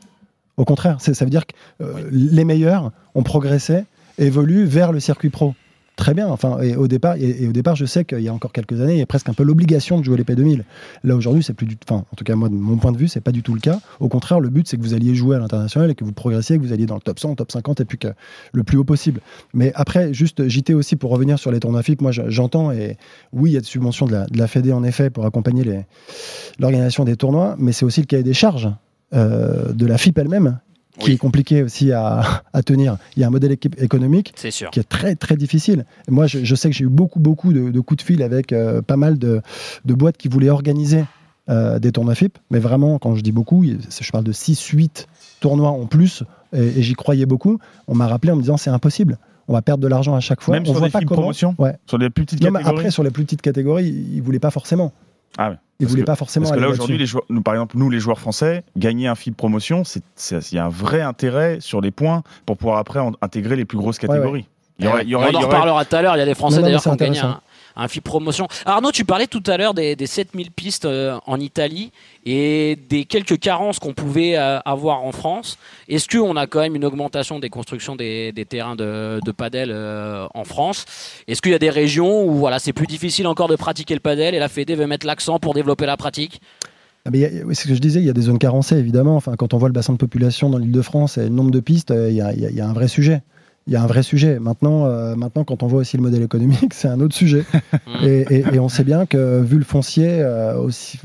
[0.57, 1.53] Au contraire, c'est- ça veut dire que
[1.85, 3.85] euh, les meilleurs ont progressé,
[4.19, 5.55] évoluent vers le circuit pro.
[5.99, 6.29] Très bien.
[6.29, 8.93] Enfin, et au départ, et, au départ, je sais qu'il y a encore quelques années,
[8.95, 10.63] il y a presque un peu l'obligation de jouer les P2000.
[11.03, 13.09] Là aujourd'hui, c'est plus du, enfin, en tout cas moi, de mon point de vue,
[13.09, 13.81] c'est pas du tout le cas.
[13.99, 16.57] Au contraire, le but, c'est que vous alliez jouer à l'international et que vous progressiez,
[16.57, 18.07] que vous alliez dans le top 100, top 50 et puis que
[18.53, 19.21] le plus haut possible.
[19.55, 22.97] Mais après, juste JT aussi pour revenir sur les tournois FIP, moi je- j'entends et
[23.33, 25.65] oui, il y a des subventions de la, de la Fédé en effet pour accompagner
[26.61, 28.71] l'organisation des tournois, mais c'est aussi le cahier des charges
[29.15, 30.61] euh, de la FIP elle-même
[30.99, 31.15] qui Oui.
[31.15, 32.97] est compliqué aussi à, à tenir.
[33.17, 34.71] Il y a un modèle équipe- économique sûr.
[34.71, 35.85] qui est très très difficile.
[36.09, 38.23] Et moi, je, je sais que j'ai eu beaucoup beaucoup de, de coups de fil
[38.23, 39.41] avec euh, pas mal de,
[39.85, 41.05] de boîtes qui voulaient organiser
[41.49, 45.07] euh, des tournois FIP, mais vraiment, quand je dis beaucoup, je parle de 6-8
[45.41, 47.59] tournois en plus, et, et j'y croyais beaucoup.
[47.87, 49.19] On m'a rappelé en me disant c'est impossible.
[49.51, 50.53] On va perdre de l'argent à chaque fois.
[50.55, 51.23] Même on sur voit des pas comment.
[51.23, 51.77] promotion Ouais.
[51.87, 52.79] sur les plus petites Non, mais catégories.
[52.81, 54.93] après, sur les plus petites catégories, ils ne voulaient pas forcément.
[55.39, 55.57] Ah ouais.
[55.81, 56.47] Ils Parce voulaient que- pas forcément.
[56.47, 59.15] Parce que là aujourd'hui, les joueurs, nous par exemple, nous les joueurs français, gagner un
[59.15, 62.79] FIB promotion, c'est c'est- il y a un vrai intérêt sur les points pour pouvoir
[62.79, 64.47] après en- intégrer les plus grosses catégories.
[64.81, 66.17] Il y aurait- il y aurait- on en reparlera tout à l'heure.
[66.17, 67.41] Il y a des Français d'ailleurs qui ont gagné un,
[67.79, 68.49] un FIP promotion.
[68.67, 71.93] Arnaud, tu parlais tout à l'heure des, des 7000 pistes euh, en Italie
[72.27, 75.59] et des quelques carences qu'on pouvait euh, avoir en France.
[75.89, 80.27] Est-ce qu'on a quand même une augmentation des constructions des, terrains de, de padel euh,
[80.35, 80.85] en France?
[81.29, 84.01] Est-ce qu'il y a des régions où voilà, c'est plus difficile encore de pratiquer le
[84.01, 86.43] padel et la Fédé veut mettre l'accent pour développer la pratique?
[87.05, 89.17] Ah, oui, c'est ce que je disais, il y a des zones carencées, évidemment.
[89.17, 91.53] Enfin, quand on voit le bassin de population dans l'île de France et le nombre
[91.53, 92.21] de pistes, il y
[92.61, 93.23] a un vrai sujet.
[93.69, 94.39] Il y a un vrai sujet.
[94.41, 97.45] Maintenant, euh, maintenant, quand on voit aussi le modèle économique, c'est un autre sujet.
[98.03, 100.99] Et, et- et on sait bien que, vu le foncier, euh, aussi,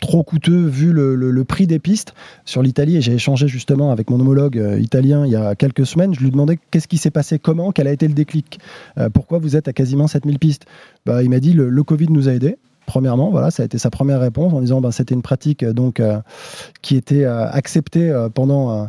[0.00, 2.12] trop coûteux vu le, le- le prix des pistes
[2.44, 2.96] sur l'Italie.
[2.96, 6.14] Et j'ai échangé justement avec mon homologue euh, italien il y a quelques semaines.
[6.14, 8.58] Je lui demandais qu'est-ce qui s'est passé, comment, quel a été le déclic,
[8.98, 10.66] Euh, pourquoi vous êtes à quasiment 7000 pistes?
[11.06, 12.56] Bah, il m'a dit le, le Covid nous a aidés.
[12.86, 15.72] Premièrement, voilà, ça a été sa première réponse en disant ben, c'était une pratique euh,
[15.72, 16.18] donc euh,
[16.82, 18.84] qui était euh, acceptée euh, pendant euh,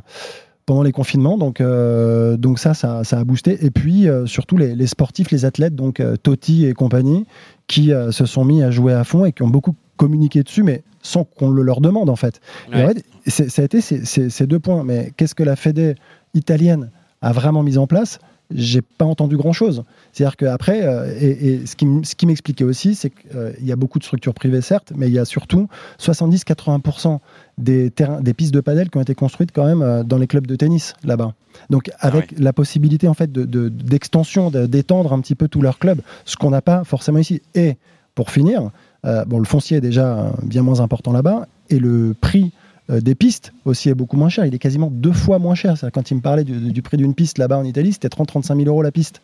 [0.65, 1.37] pendant les confinements.
[1.37, 3.63] Donc, euh, donc ça, ça, ça a boosté.
[3.65, 7.25] Et puis, euh, surtout, les, les sportifs, les athlètes, donc euh, Totti et compagnie,
[7.67, 10.83] qui se sont mis à jouer à fond et qui ont beaucoup communiqué dessus, mais
[11.01, 12.39] sans qu'on le leur demande, en fait.
[12.71, 14.83] Et en fait, ça a été ces, ces- ces deux points.
[14.83, 15.95] Mais qu'est-ce que la Fédé
[16.33, 16.89] italienne
[17.21, 18.19] a vraiment mis en place?
[18.51, 19.83] J'ai pas entendu grand chose.
[20.13, 23.71] C'est-à-dire qu'après, euh, et, et ce qui, m- ce qui m'expliquait aussi, c'est qu'il y
[23.71, 25.67] a beaucoup de structures privées, certes, mais il y a surtout
[25.99, 27.19] 70-80%
[27.57, 30.27] des, terrains, des pistes de padel qui ont été construites quand même euh, dans les
[30.27, 31.33] clubs de tennis là-bas.
[31.69, 35.61] Donc avec la possibilité en fait de- de- d'extension, de, d'étendre un petit peu tout
[35.61, 37.41] leur club, ce qu'on n'a pas forcément ici.
[37.55, 37.77] Et
[38.13, 38.71] pour finir,
[39.05, 42.51] euh, bon, le foncier est déjà euh, bien moins important là-bas, et le prix
[42.89, 44.45] euh, des pistes aussi est beaucoup moins cher.
[44.45, 45.77] Il est quasiment deux fois moins cher.
[45.77, 48.57] C'est-à-dire, Quand il me parlait du, du prix d'une piste là-bas en Italie, c'était 30-35
[48.57, 49.21] 000 euros la piste.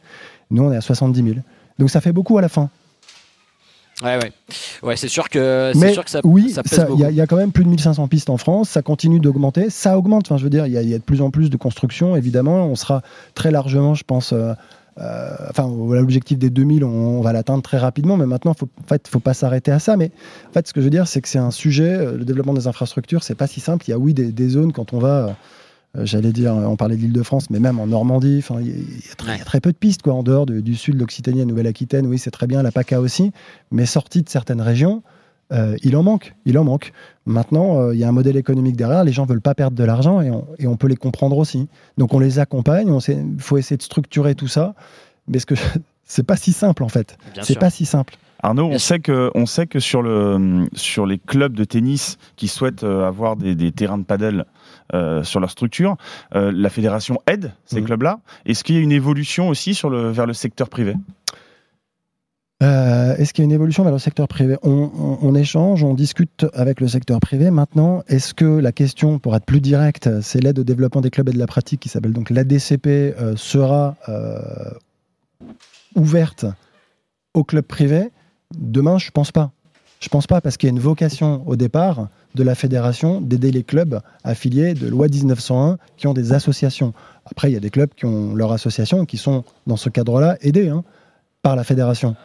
[0.50, 1.36] Nous, on est à 70 000.
[1.80, 2.70] Donc ça fait beaucoup à la fin.
[4.04, 4.32] Ouais, ouais.
[4.82, 6.52] Ouais, c'est sûr que, Mais sûr que ça, oui,
[6.94, 8.70] il y, a- il y a quand même plus de 1500 pistes en France.
[8.70, 9.70] Ça continue d'augmenter.
[9.70, 10.26] Ça augmente.
[10.26, 11.58] Enfin, je veux dire, il y, a- il y a de plus en plus de
[11.58, 12.16] construction.
[12.16, 13.04] Évidemment, on sera
[13.36, 14.34] très largement, je pense.
[14.34, 14.54] euh,
[15.00, 18.18] euh, enfin, l'objectif des 2000, on, on va l'atteindre très rapidement.
[18.18, 19.96] Mais maintenant, faut, en fait, faut pas s'arrêter à ça.
[19.98, 20.12] Mais
[20.50, 21.90] en fait, ce que je veux dire, c'est que c'est un sujet.
[21.96, 23.86] euh, Le développement des infrastructures, c'est pas si simple.
[23.88, 25.36] Il y a oui des, des zones quand on va.
[25.98, 28.74] euh, J'allais dire, on parlait de l'Île-de-France, mais même en Normandie, enfin, il y, a-
[28.76, 30.96] y très- il y a très peu de pistes quoi, en dehors de- du sud,
[30.96, 32.08] de l'Occitanie, la Nouvelle-Aquitaine.
[32.08, 33.32] Oui, c'est très bien, la PACA aussi,
[33.72, 35.04] mais sorti de certaines régions,
[35.52, 36.92] euh, il en manque, il en manque.
[37.26, 39.84] Maintenant, euh, il y a un modèle économique derrière, les gens veulent pas perdre de
[39.84, 41.68] l'argent et on, et on peut les comprendre aussi.
[41.98, 44.74] Donc on les accompagne, il faut essayer de structurer tout ça,
[45.28, 45.56] mais ce que
[46.06, 47.18] c'est pas si simple en fait.
[47.42, 48.16] C'est pas si simple.
[48.44, 52.48] Arnaud, on sait que, on sait que sur, le, sur les clubs de tennis qui
[52.48, 54.46] souhaitent euh, avoir des, des terrains de padel
[54.96, 55.96] euh, sur leur structure,
[56.34, 57.86] euh, la fédération aide ces Mhm.
[57.86, 58.20] clubs-là.
[58.48, 60.96] Est-ce qu'il y a une évolution aussi sur le, vers le secteur privé?
[62.62, 66.46] Euh, Est-ce qu'il y a une évolution vers le secteur privé on, échange, on discute
[66.54, 67.50] avec le secteur privé.
[67.50, 71.30] Maintenant, est-ce que la question, pour être plus direct, c'est l'aide au développement des clubs
[71.30, 74.40] et de la pratique qui s'appelle donc l'ADCP, euh, sera euh,
[75.96, 76.46] ouverte
[77.34, 78.10] aux clubs privés?
[78.56, 79.52] Demain, je pense pas.
[80.00, 83.52] Je pense pas parce qu'il y a une vocation au départ de la fédération d'aider
[83.52, 86.94] les clubs affiliés de loi 1901 qui ont des associations.
[87.26, 89.90] Après, il y a des clubs qui ont leur association et qui sont dans ce
[89.90, 90.84] cadre-là aidés hein,
[91.42, 92.16] par la fédération.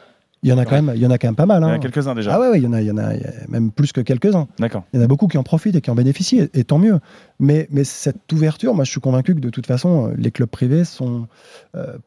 [0.46, 1.61] Il y en a quand même, il y en a quand même pas mal.
[1.61, 1.78] Il y en a hein.
[1.80, 2.32] quelques-uns déjà.
[2.35, 3.72] Ah ouais, ouais, il y en a, il y en a, il y a même
[3.72, 4.46] plus que quelques-uns.
[4.61, 4.85] D'accord.
[4.92, 6.78] Il y en a beaucoup qui en profitent et qui en bénéficient, et, et tant
[6.78, 7.00] mieux.
[7.40, 10.48] Mais, mais cette ouverture, moi, je suis convaincu que de toute façon, euh, les clubs
[10.48, 11.26] privés sont
[11.74, 11.98] euh,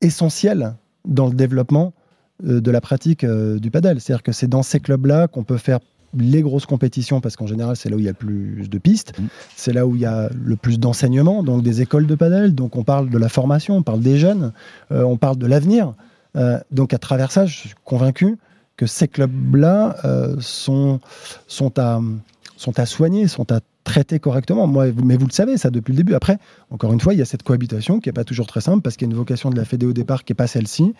[0.00, 0.74] essentiels
[1.06, 1.92] dans le développement
[2.46, 4.00] euh, de la pratique euh, du padel.
[4.00, 5.80] C'est-à-dire que c'est dans ces clubs-là qu'on peut faire
[6.18, 8.78] les grosses compétitions, parce qu'en général, c'est là où il y a le plus de
[8.78, 9.26] pistes, Mhm.
[9.54, 12.76] c'est là où il y a le plus d'enseignement, donc des écoles de padel, donc
[12.76, 14.52] on parle de la formation, on parle des jeunes,
[14.92, 15.92] euh, on parle de l'avenir.
[16.36, 18.38] Euh, donc à travers ça, je suis convaincu
[18.76, 21.00] que ces clubs-là euh, sont,
[21.78, 22.00] à,
[22.56, 24.66] sont à soigner, sont à traiter correctement.
[24.66, 26.14] Moi, mais vous le savez, ça depuis le début.
[26.14, 26.38] Après,
[26.70, 28.96] encore une fois, il y a cette cohabitation qui n'est pas toujours très simple parce
[28.96, 30.92] qu'il y a une vocation de la Fédé au départ qui n'est pas celle-ci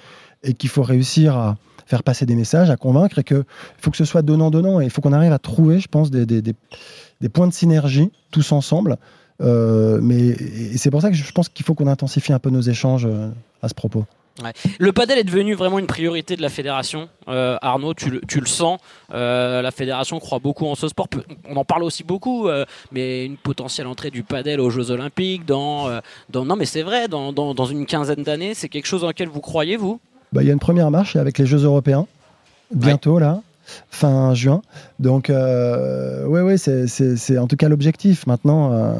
[0.43, 3.45] et qu'il faut réussir à faire passer des messages, à convaincre et qu'il
[3.79, 6.55] faut que ce soit donnant-donnant et il faut qu'on arrive à trouver, je pense, des,
[7.33, 8.97] points de synergie tous ensemble.
[9.43, 10.35] Euh, mais
[10.77, 13.07] c'est pour ça que je pense qu'il faut qu'on intensifie un peu nos échanges
[13.63, 14.07] à ce propos.
[14.79, 17.09] Le padel est devenu vraiment une priorité de la fédération.
[17.29, 18.79] Euh, Arnaud, tu le, tu le sens.
[19.13, 21.09] Euh, la fédération croit beaucoup en ce sport.
[21.49, 25.45] On en parle aussi beaucoup, euh, mais une potentielle entrée du padel aux Jeux Olympiques
[25.45, 25.89] dans,
[26.31, 29.09] dans non mais c'est vrai, dans, dans, dans une quinzaine d'années, c'est quelque chose en
[29.09, 30.01] lequel vous croyez vous?
[30.33, 32.07] Bah, il y a une première marche avec les Jeux européens,
[32.75, 33.41] bientôt là,
[33.91, 34.63] fin juin.
[34.99, 38.27] Donc, euh, ouais, ouais, c'est- en tout cas l'objectif.
[38.27, 38.93] Maintenant, euh,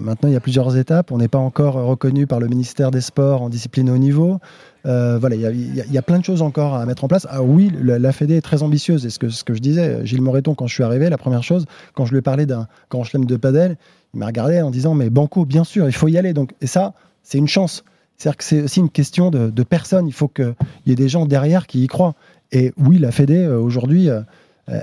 [0.00, 1.12] maintenant, il y a plusieurs étapes.
[1.12, 4.38] On n'est pas encore reconnu par le ministère des Sports en discipline haut niveau.
[4.84, 5.40] Euh, voilà, il
[5.76, 7.26] y, y a- plein de choses encore à mettre en place.
[7.30, 9.06] Ah oui, la, la Fédé est très ambitieuse.
[9.06, 11.44] Et ce que, ce que je disais, Gilles Moreton, quand je suis arrivé, la première
[11.44, 13.76] chose, quand je lui ai parlé d'un grand chelem de padel,
[14.14, 16.32] il m'a regardé en disant Mais Banco, bien sûr, il faut y aller.
[16.32, 17.84] Donc, et ça, c'est une chance.
[18.18, 20.06] C'est-à-dire que c'est aussi une question de, de personnes.
[20.06, 20.54] Il faut qu'il
[20.86, 22.14] y ait des gens derrière qui y croient.
[22.52, 24.20] Et oui, la Fédé, euh, aujourd'hui, euh,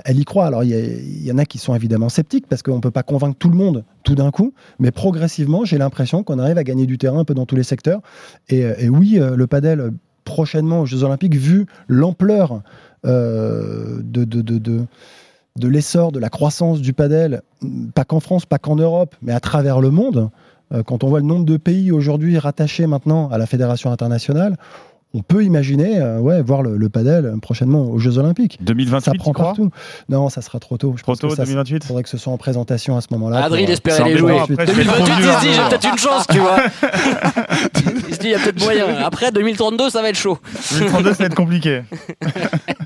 [0.04, 0.46] elle y croit.
[0.46, 3.36] Alors, il y, en a qui sont évidemment sceptiques parce qu'on ne peut pas convaincre
[3.38, 4.52] tout le monde tout d'un coup.
[4.78, 7.62] Mais progressivement, j'ai l'impression qu'on arrive à gagner du terrain un peu dans tous les
[7.62, 8.00] secteurs.
[8.48, 9.90] Et, euh, oui, le padel,
[10.24, 12.62] prochainement aux Jeux Olympiques, vu l'ampleur
[13.04, 14.84] de, de, de, de-
[15.58, 17.42] de l'essor, de la croissance du padel,
[17.94, 20.30] pas qu'en France, pas qu'en Europe, mais à travers le monde,
[20.86, 24.56] quand on voit le nombre de pays aujourd'hui rattachés maintenant à la fédération internationale,
[25.12, 28.58] on peut imaginer euh, ouais, voir le, le padel euh, prochainement aux Jeux Olympiques.
[28.60, 29.70] Ça 2028, prend tu crois partout.
[30.08, 30.94] Non, ça sera trop tôt.
[30.96, 33.08] Je Trop pense que tôt, ça, 2028 faudrait que ce soit en présentation à ce
[33.12, 33.44] moment-là.
[33.44, 34.38] Adrien, il pour, euh, espérait les jouer.
[34.38, 36.56] après, je fais trop 2028, il se dit, j'ai peut-être une chance, tu vois.
[38.08, 38.86] il se dit, il y a peut-être moyen.
[39.04, 40.38] Après, 2032, ça va être chaud.
[40.78, 41.82] 2032, ça va être compliqué.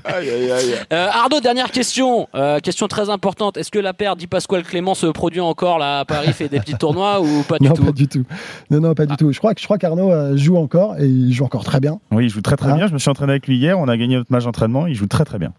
[0.05, 0.75] Aïe, aïe, aïe.
[0.93, 2.27] Euh, Arnaud, dernière question.
[2.35, 3.57] Euh, question très importante.
[3.57, 6.59] Est-ce que la paire dit Pasquale Clément se produit encore là à Paris, fait des
[6.59, 8.23] petits tournois ou pas du non, tout pas du tout.
[8.69, 9.31] Non, non, pas du tout.
[9.31, 11.99] Je crois que je crois qu'Arnaud euh, joue encore et il joue encore très bien.
[12.15, 12.75] Oui, il joue très très Ah.
[12.75, 12.87] bien.
[12.87, 13.77] Je me suis entraîné avec lui hier.
[13.79, 14.87] On a gagné notre match d'entraînement.
[14.87, 15.53] Il joue très très bien.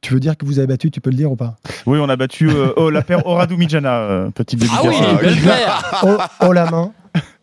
[0.00, 1.56] Tu veux dire que vous avez battu, tu peux le dire ou pas?
[1.86, 4.00] Oui, on a battu euh, oh, la paire Oradou Mijana.
[4.00, 6.00] euh, petite Ah oui, Ah, belle paire.
[6.02, 6.16] Oh,
[6.48, 6.92] oh la main,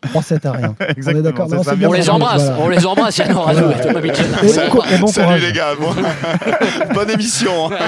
[0.02, 0.74] 3-7 à rien.
[1.22, 1.48] D'accord.
[1.48, 2.60] Non, ça, c'est bien On les embrasse, Voilà.
[2.60, 4.00] on les embrasse, Yann et Thomas
[5.00, 5.94] bon Salut les gars, bon-
[6.94, 7.70] bonne émission.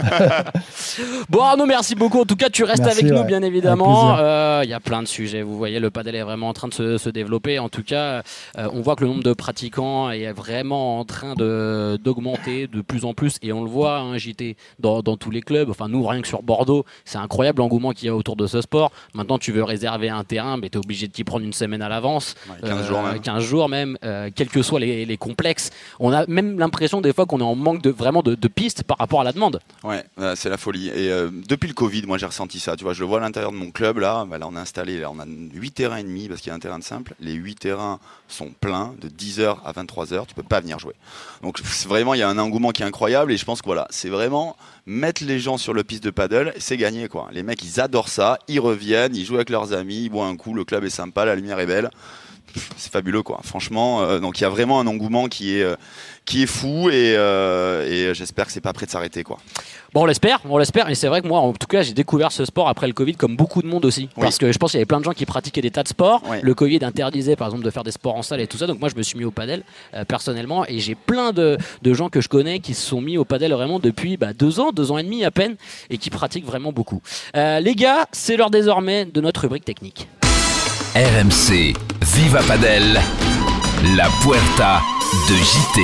[1.29, 2.20] Bon Arnaud, merci beaucoup.
[2.20, 4.16] En tout cas, tu restes Merci, avec nous, bien évidemment.
[4.18, 5.42] Euh, Il y a plein de sujets.
[5.42, 7.59] Vous voyez, le padel est vraiment en train de se, se développer.
[7.59, 8.22] En tout cas,
[8.59, 12.81] euh, on voit que le nombre de pratiquants est vraiment en train de d'augmenter de
[12.81, 13.38] plus en plus.
[13.42, 15.70] Et on le voit, hein, JT, dans, dans tous les clubs.
[15.70, 18.61] Enfin, nous, rien que sur Bordeaux, c'est incroyable l'engouement qu'il y a autour de ce
[18.61, 18.92] sport.
[19.14, 21.83] Maintenant, tu veux réserver un terrain, mais tu es obligé de t'y prendre une semaine
[21.83, 22.04] à l'avance.
[22.05, 23.21] Ouais, 15 jours même.
[23.21, 25.71] 15 jours même, euh, quels que soient les, les complexes.
[26.01, 28.83] On a même l'impression des fois qu'on est en manque de vraiment de, de pistes
[28.83, 29.61] par rapport à la demande.
[29.83, 30.88] Ouais, euh, c'est la folie.
[30.88, 32.77] Et euh, depuis le Covid, moi j'ai ressenti ça.
[32.77, 34.25] Tu vois, je le vois à l'intérieur de mon club là.
[34.29, 36.53] Bah, là, on a installé, là, on a 8 terrains et demi parce qu'il y
[36.53, 37.14] a un terrain de simple.
[37.21, 40.27] Les 8 terrains sont pleins de 10h à 23h.
[40.27, 40.95] Tu peux pas venir jouer.
[41.43, 43.33] Donc vraiment, il y a un engouement qui est incroyable.
[43.33, 46.53] Et je pense que voilà, c'est vraiment mettre les gens sur le piste de paddle,
[46.59, 47.29] c'est gagné quoi.
[47.33, 48.38] Les mecs, ils adorent ça.
[48.49, 50.55] Ils reviennent, ils jouent avec leurs amis, ils boivent un coup.
[50.55, 51.90] Le club est sympa, la lumière est belle.
[52.77, 53.40] C'est fabuleux quoi.
[53.43, 55.77] Franchement, euh, donc il y a vraiment un engouement qui est euh,
[56.25, 59.38] qui est fou et, euh, et j'espère que c'est pas prêt de s'arrêter quoi.
[59.95, 60.90] Bon, on l'espère, on l'espère.
[60.90, 63.14] Et c'est vrai que moi, en tout cas, j'ai découvert ce sport après le Covid,
[63.14, 64.09] comme beaucoup de monde aussi.
[64.17, 64.23] Oui.
[64.23, 65.88] Parce que je pense qu'il y avait plein de gens qui pratiquaient des tas de
[65.88, 66.21] sports.
[66.29, 66.38] Oui.
[66.43, 68.67] Le Covid interdisait, par exemple, de faire des sports en salle et tout ça.
[68.67, 69.62] Donc moi, je me suis mis au padel
[69.95, 70.67] euh, personnellement.
[70.67, 73.53] Et j'ai plein de, de gens que je connais qui se sont mis au padel
[73.53, 75.55] vraiment depuis bah, deux ans, deux ans et demi à peine,
[75.90, 77.01] et qui pratiquent vraiment beaucoup.
[77.37, 80.09] Euh, les gars, c'est l'heure désormais de notre rubrique technique.
[80.94, 81.74] RMC
[82.14, 83.00] Viva Padel,
[83.96, 84.80] la Puerta
[85.28, 85.80] de JT.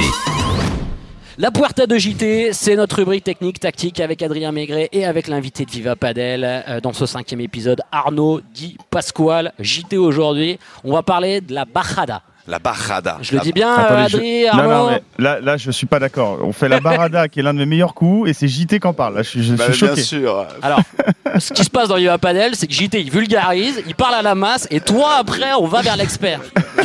[1.37, 5.65] La Puerta de JT, c'est notre rubrique technique tactique avec Adrien Maigret et avec l'invité
[5.65, 9.53] de Viva Padel euh, dans ce cinquième épisode, Arnaud Di Pasquale.
[9.59, 12.23] JT aujourd'hui, on va parler de la bajada.
[12.51, 13.19] La barrada.
[13.23, 15.87] Je le dis bien, Attendez, je- Adrien, Non, Arnaud non, mais là, là, je suis
[15.87, 16.39] pas d'accord.
[16.43, 18.87] On fait la barada qui est l'un de mes meilleurs coups et c'est JT qui
[18.89, 19.15] en parle.
[19.15, 20.03] Là, je suis, je Bah, suis bien choqué.
[20.03, 20.47] sûr.
[20.61, 20.81] Alors,
[21.39, 24.23] ce qui se passe dans Viva Padel, c'est que JT il vulgarise, il parle à
[24.23, 26.41] la masse et toi après on va vers l'expert.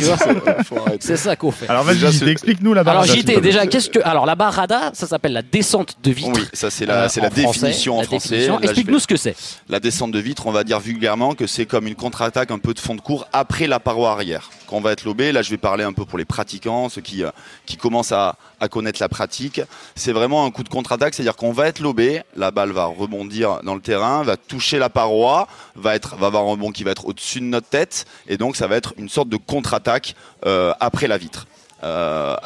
[1.00, 1.68] C'est ça qu'on fait.
[1.68, 3.12] Alors vas-y, explique-nous la Alors barada.
[3.12, 6.30] s'il te JT, déjà, qu'est-ce que alors la barrada, ça s'appelle la descente de vitre.
[6.34, 8.46] Oui, ça c'est la, euh, c'est la définition en la français.
[8.46, 9.34] je Explique-nous ce que c'est.
[9.68, 12.74] La descente de vitre, on va dire vulgairement que c'est comme une contre-attaque un peu
[12.74, 14.50] de fond de cours après la paroi arrière.
[14.66, 17.00] Quand on va être lobé, là je vais parler un peu pour les pratiquants, ceux
[17.00, 17.30] qui, euh,
[17.78, 18.36] commencent à,
[18.70, 19.60] connaître la pratique.
[19.94, 23.60] C'est vraiment un coup de contre-attaque, c'est-à-dire qu'on va être lobé, la balle va rebondir
[23.62, 26.90] dans le terrain, va toucher la paroi, va, être, va avoir un rebond qui va
[26.90, 30.14] être au-dessus de notre tête, et donc ça va être une sorte de contre-attaque
[30.46, 31.46] euh, après la vitre.
[31.84, 32.36] Euh,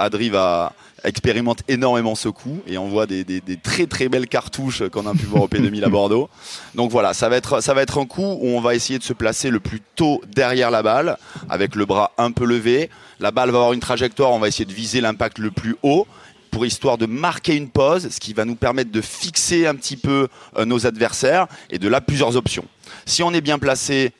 [1.04, 5.06] expérimente énormément ce coup et on voit des, des- des très très belles cartouches qu'on
[5.06, 6.28] a pu voir au P2000 à Bordeaux.
[6.74, 9.04] Donc voilà, ça va, être, ça va être un coup où on va essayer de
[9.04, 11.16] se placer le plus tôt derrière la balle,
[11.48, 12.90] avec le bras un peu levé.
[13.18, 16.06] La balle va avoir une trajectoire, on va essayer de viser l'impact le plus haut
[16.50, 19.96] pour histoire de marquer une pause, ce qui va nous permettre de fixer un petit
[19.96, 22.64] peu euh, nos adversaires et de là plusieurs options.
[23.06, 24.12] Si on est bien placé,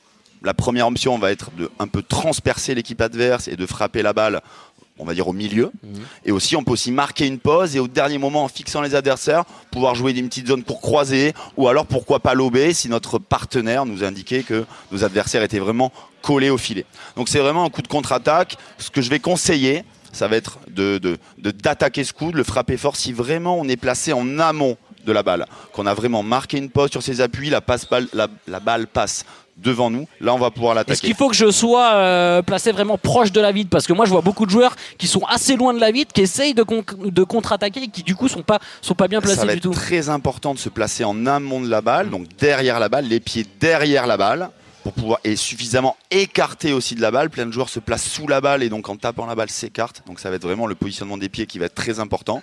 [0.42, 4.12] la première option va être de un peu transpercer l'équipe adverse et de frapper la
[4.12, 4.40] balle,
[5.00, 5.72] on va dire au milieu.
[6.24, 8.94] Et aussi, on peut aussi marquer une pause et au dernier moment, en fixant les
[8.94, 13.18] adversaires, pouvoir jouer des petites zones pour croiser ou alors pourquoi pas lober si notre
[13.18, 16.84] partenaire nous indiquait que nos adversaires étaient vraiment collés au filet.
[17.16, 18.56] Donc c'est vraiment un coup de contre-attaque.
[18.78, 21.00] Ce que je vais conseiller, ça va être de,
[21.38, 25.12] d'attaquer ce coup, de le frapper fort si vraiment on est placé en amont de
[25.12, 28.28] la balle, qu'on a vraiment marqué une pause sur ses appuis, la, passe balle, la,
[28.46, 29.24] la balle passe
[29.62, 31.06] devant nous, là on va pouvoir Est-ce l'attaquer.
[31.06, 33.70] qu'il faut que je sois euh, placé vraiment proche de la vitre?
[33.70, 36.12] Parce que moi, je vois beaucoup de joueurs qui sont assez loin de la vitre,
[36.12, 39.20] qui essayent de, con- de contre-attaquer et qui, du coup, sont pas, sont pas bien
[39.20, 39.70] ça placés va du être tout.
[39.72, 43.20] très important de se placer en amont de la balle, donc derrière la balle, les
[43.20, 44.50] pieds derrière la balle,
[44.82, 47.28] pour pouvoir et suffisamment écarté aussi de la balle.
[47.28, 50.02] Plein de joueurs se placent sous la balle et donc en tapant la balle s'écartent.
[50.06, 52.42] Donc ça va être vraiment le positionnement des pieds qui va être très important.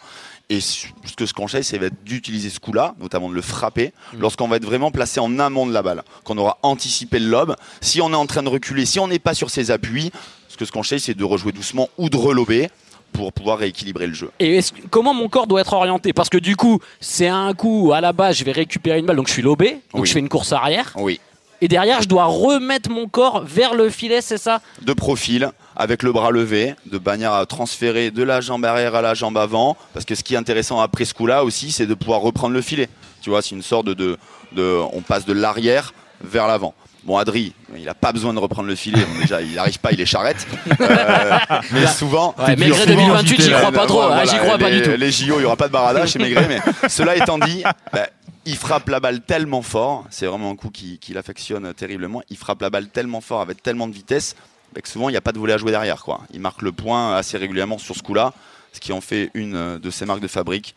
[0.49, 4.55] Et ce que je conseille, c'est d'utiliser ce coup-là, notamment de le frapper, lorsqu'on va
[4.55, 7.55] être vraiment placé en amont de la balle, qu'on aura anticipé le lob.
[7.81, 10.09] Si on est en train de reculer, si on n'est pas sur ses appuis,
[10.47, 12.69] ce que je conseille, c'est de rejouer doucement ou de relober
[13.11, 14.31] pour pouvoir rééquilibrer le jeu.
[14.39, 16.13] Et comment mon corps doit être orienté?
[16.13, 19.05] Parce que du coup, c'est un coup où à la base, je vais récupérer une
[19.05, 20.07] balle, donc je suis lobé, donc Oui.
[20.07, 20.93] je fais une course arrière.
[20.95, 21.19] Oui.
[21.61, 24.61] Et derrière je dois remettre mon corps vers le filet, c'est ça?
[24.81, 29.01] De profil, avec le bras levé, de manière à transférer de la jambe arrière à
[29.01, 29.77] la jambe avant.
[29.93, 32.61] Parce que ce qui est intéressant après ce coup-là aussi, c'est de pouvoir reprendre le
[32.61, 32.89] filet.
[33.21, 34.17] Tu vois, c'est une sorte de, de,
[34.53, 35.93] de- On passe de l'arrière
[36.23, 36.73] vers l'avant.
[37.03, 38.99] Bon, Adri, il n'a pas besoin de reprendre le filet.
[39.21, 40.45] Déjà, il n'arrive pas, il est charrette.
[40.81, 41.37] Euh,
[41.71, 42.35] mais souvent.
[42.37, 44.97] Ouais, Maigret souvent, 2028, j'y crois pas trop, hein, j'y crois pas les- du tout.
[44.97, 46.47] Les JO, il n'y aura pas de barada chez Maigret.
[46.49, 48.07] Mais cela étant dit, bah,
[48.47, 50.05] il frappe la balle tellement fort.
[50.09, 52.21] C'est vraiment un coup qui, qui l'affectionne terriblement.
[52.29, 54.35] Il frappe la balle tellement fort, avec tellement de vitesse,
[54.73, 56.01] bah, que souvent, il n'y a pas de volet à jouer derrière.
[56.03, 56.21] Quoi.
[56.33, 58.33] Il marque le point assez régulièrement sur ce coup-là,
[58.73, 60.75] ce qui en fait une euh, de ses marques de fabrique.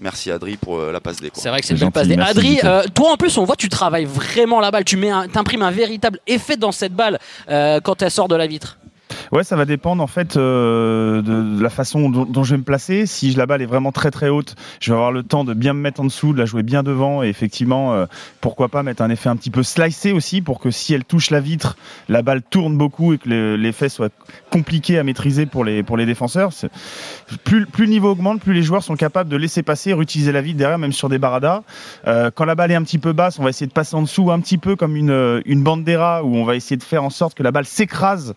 [0.00, 1.30] Merci Adri pour euh, la passe D.
[1.34, 2.16] C'est vrai que c'est une passe D.
[2.16, 4.84] Adri, euh, toi en plus, on voit tu travailles vraiment la balle.
[4.84, 8.36] Tu mets, un- t'imprimes un véritable effet dans cette balle euh, quand elle sort de
[8.36, 8.78] la vitre.
[9.32, 13.06] Ouais, ça va dépendre en fait euh, de, la façon dont, je vais me placer.
[13.06, 15.74] Si la balle est vraiment très très haute, je vais avoir le temps de bien
[15.74, 18.06] me mettre en dessous, de la jouer bien devant et effectivement, euh,
[18.40, 21.30] pourquoi pas mettre un effet un petit peu slicé aussi pour que si elle touche
[21.30, 21.76] la vitre,
[22.08, 24.12] la balle tourne beaucoup et que le- l'effet soit
[24.50, 26.50] compliqué à maîtriser pour les pour les défenseurs.
[27.44, 30.58] Plus, le niveau augmente, plus les joueurs sont capables de laisser passer, réutiliser la vitre
[30.58, 31.62] derrière, même sur des baradas.
[32.06, 34.02] Euh, quand la balle est un petit peu basse, on va essayer de passer en
[34.02, 37.10] dessous un petit peu comme une, une bandera où on va essayer de faire en
[37.10, 38.34] sorte que la balle s'écrase,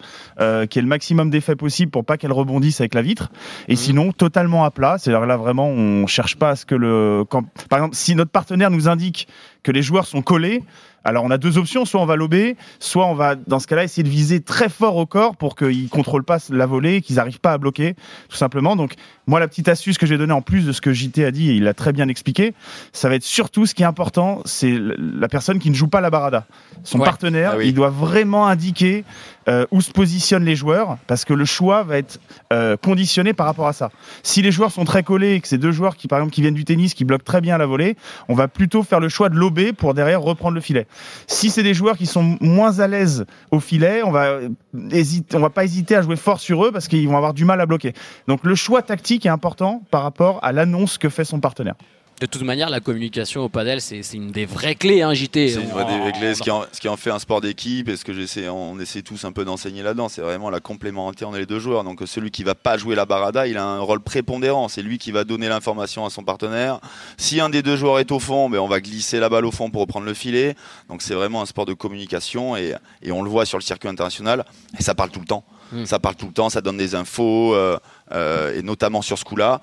[0.82, 3.32] qu'il y ait le maximum d'effet possible pour pas qu'elle rebondisse avec la vitre.
[3.68, 4.98] Et sinon, totalement à plat.
[4.98, 7.24] C'est-à-dire là, vraiment, on cherche pas à ce que le.
[7.30, 9.28] Quand, par exemple, si notre partenaire nous indique
[9.64, 10.64] que les joueurs sont collés,
[11.04, 13.84] alors on a deux options, soit on va lober, soit on va dans ce cas-là
[13.84, 17.40] essayer de viser très fort au corps pour qu'ils contrôlent pas la volée, qu'ils n'arrivent
[17.40, 17.96] pas à bloquer,
[18.30, 18.76] tout simplement.
[18.76, 18.94] Donc
[19.32, 21.50] moi la petite astuce que j'ai donnée en plus de ce que JT a dit,
[21.52, 22.54] et il l'a très bien expliqué,
[22.92, 26.02] ça va être surtout ce qui est important, c'est la personne qui ne joue pas
[26.02, 26.46] la barada.
[26.84, 27.06] Son Ouais.
[27.06, 27.70] partenaire, Ah oui.
[27.70, 29.06] il doit vraiment indiquer
[29.48, 32.20] euh, où se positionnent les joueurs, parce que le choix va être
[32.52, 33.90] euh, conditionné par rapport à ça.
[34.22, 36.42] Si les joueurs sont très collés et que c'est deux joueurs qui par exemple qui
[36.42, 37.96] viennent du tennis, qui bloquent très bien la volée,
[38.28, 40.86] on va plutôt faire le choix de lober pour derrière reprendre le filet.
[41.26, 44.50] Si c'est des joueurs qui sont moins à l'aise au filet, on va euh,
[44.92, 47.46] hésiter, on va pas hésiter à jouer fort sur eux parce qu'ils vont avoir du
[47.46, 47.94] mal à bloquer.
[48.28, 51.76] Donc le choix tactique est important par rapport à l'annonce que fait son partenaire.
[52.20, 55.50] De toute manière, la communication au padel, c'est une des vraies clés, hein, JT.
[55.50, 57.42] C'est une vraie On- des clés, ce qui, en, ce qui en fait un sport
[57.42, 60.60] d'équipe et ce que j'essaie, on essaie tous un peu d'enseigner là-dedans, c'est vraiment la
[60.60, 61.84] complémentarité entre les deux joueurs.
[61.84, 64.68] Donc celui qui va pas jouer la barada, il a un rôle prépondérant.
[64.68, 66.80] C'est lui qui va donner l'information à son partenaire.
[67.18, 69.52] Si un des deux joueurs est au fond, ben on va glisser la balle au
[69.52, 70.56] fond pour reprendre le filet.
[70.90, 73.90] Donc c'est vraiment un sport de communication et, et on le voit sur le circuit
[73.90, 74.46] international
[74.78, 75.44] et ça parle tout le temps.
[75.72, 75.86] Mm.
[75.86, 77.78] Ça parle tout le temps, ça donne des infos euh,
[78.14, 79.62] euh, et notamment sur ce coup-là,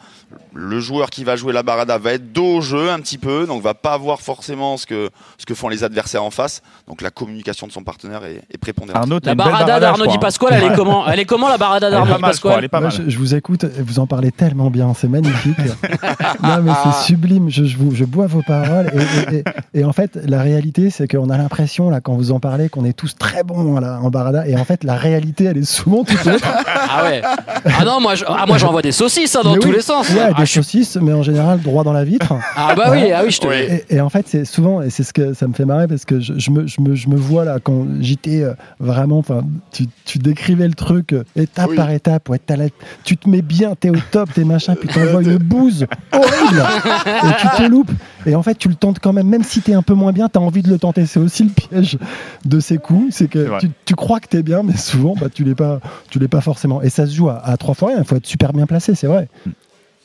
[0.54, 3.46] le joueur qui va jouer la barada va être dos au jeu un petit peu,
[3.46, 6.62] donc va pas voir forcément ce que, ce que font les adversaires en face.
[6.86, 9.02] Donc la communication de son partenaire est, est prépondérante.
[9.02, 10.20] Arnaud, La barada d'Arnaud crois, Di hein.
[10.20, 13.34] Pasquale, elle est comment Elle est comment la barada d'Arnaud Di Pasquale je, je vous
[13.34, 15.58] écoute, vous en parlez tellement bien, c'est magnifique.
[16.42, 17.50] non, mais c'est sublime.
[17.50, 18.90] Je, je, vous- je bois vos paroles.
[18.94, 19.44] Et, et- et-
[19.80, 22.84] et en fait, la réalité, c'est qu'on a l'impression, là, quand vous en parlez, qu'on
[22.84, 24.46] est tous très bons là, en barada.
[24.48, 27.22] Et en fait, la réalité, elle est souvent Ah ouais.
[27.64, 29.74] Ah non, moi, je- ah, moi j'envoie des saucisses hein, dans Mais tous oui.
[29.76, 30.08] les sens.
[30.10, 32.32] Ouais, Ah, des je suis- saucisses, mais en général, droit dans la vitre.
[32.56, 33.46] ah bah oui, ah oui, je te.
[33.46, 33.54] Oui.
[33.90, 36.04] Et, et en fait, c'est souvent, et c'est ce que ça me fait marrer parce
[36.04, 39.42] que je, je me, je, me, je me vois là quand j'étais euh, vraiment, enfin,
[39.72, 41.76] tu, tu décrivais le truc euh, étape Oui.
[41.76, 42.66] par étape, ouais, t'as la-
[43.04, 46.62] tu te mets bien, t'es au top, t'es machin, puis t'envoies une bouse horrible
[47.06, 47.90] et tu te loupes.
[48.26, 50.28] Et en fait, tu le tentes quand même, même si t'es un peu moins bien,
[50.28, 51.06] t'as envie de le tenter.
[51.06, 51.98] C'est aussi le piège
[52.44, 53.58] de ces coups, c'est C'est que vrai.
[53.60, 56.40] tu, tu crois que t'es bien, mais souvent, bah, tu l'es pas, tu l'es pas
[56.40, 56.82] forcément.
[56.82, 57.98] Et ça se joue à, à trois fois rien.
[57.98, 59.28] Il faut être super bien placé, c'est vrai.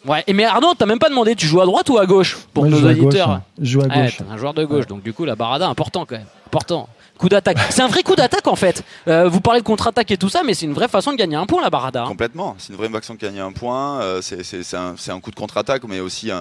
[0.06, 0.24] Ouais.
[0.28, 2.66] Et mais Arnaud, t'as même pas demandé, tu joues à droite ou à gauche pour
[2.66, 3.06] Moi, je nos joue à gauche.
[3.06, 3.44] auditeurs hein.
[3.62, 4.18] Je joue à gauche.
[4.18, 6.90] t'es un joueur de gauche, donc du coup la barada important quand même, important.
[7.18, 7.58] Coup d'attaque.
[7.70, 8.84] C'est un vrai coup d'attaque en fait.
[9.08, 11.36] Euh, vous parlez de contre-attaque et tout ça, mais c'est une vraie façon de gagner
[11.38, 12.04] un point la barada.
[12.04, 12.08] hein.
[12.08, 14.02] Complètement, c'est une vraie façon de gagner un point.
[14.02, 16.32] euh, c'est- c'est c'est un, un coup de contre-attaque, mais aussi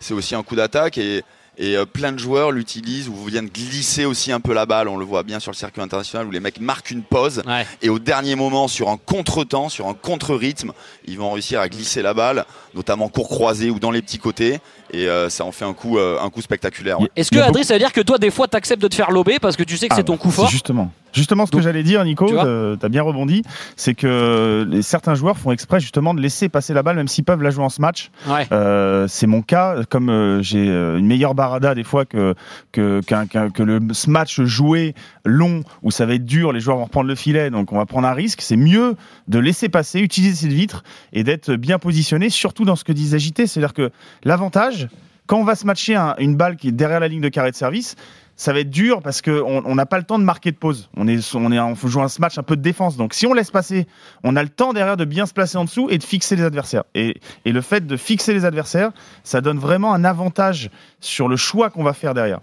[0.00, 0.96] c'est aussi un coup d'attaque.
[0.98, 1.22] Et,
[1.58, 4.88] et euh, plein de joueurs l'utilisent ou viennent glisser aussi un peu la balle.
[4.88, 7.66] On le voit bien sur le circuit international où les mecs marquent une pause Ouais.
[7.82, 10.72] et au dernier moment, sur un contre-temps, sur un contre-rythme,
[11.06, 14.60] ils vont réussir à glisser la balle, notamment court croisé ou dans les petits côtés.
[14.92, 17.00] Et euh, ça en fait un coup, euh, un coup spectaculaire.
[17.00, 17.08] ouais.
[17.16, 18.94] Est-ce que y a Adri, ça veut dire que toi des fois t'acceptes de te
[18.94, 20.92] faire lober parce que tu sais que Ah, c'est ton coup c'est fort Justement.
[21.14, 23.42] Justement, ce que j'allais dire, Nico, tu euh, t'as bien rebondi,
[23.76, 27.22] c'est que les, certains joueurs font exprès justement de laisser passer la balle, même s'ils
[27.24, 28.10] peuvent la jouer en ce match.
[28.26, 28.46] Ouais.
[28.50, 32.34] Euh, c'est mon cas, comme euh, j'ai une meilleure barada des fois que,
[32.72, 34.94] que, qu'un- qu'un- que le ce match joué
[35.26, 37.84] long, où ça va être dur, les joueurs vont reprendre le filet, donc on va
[37.84, 38.40] prendre un risque.
[38.40, 38.96] C'est mieux
[39.28, 43.18] de laisser passer, utiliser cette vitre et d'être bien positionné, surtout dans ce que disait
[43.18, 43.46] JT.
[43.46, 43.90] C'est-à-dire que
[44.24, 44.81] l'avantage,
[45.26, 47.50] quand on va se matcher un- une balle qui est derrière la ligne de carré
[47.50, 47.96] de service,
[48.34, 50.88] ça va être dur parce qu'on on n'a pas le temps de marquer de pause.
[50.96, 52.96] On est, on est, on joue un match un peu de défense.
[52.96, 53.86] Donc si on laisse passer,
[54.24, 56.42] on a le temps derrière de bien se placer en dessous et de fixer les
[56.42, 56.82] adversaires.
[56.94, 58.90] Et, et le fait de fixer les adversaires,
[59.22, 62.40] ça donne vraiment un avantage sur le choix qu'on va faire derrière.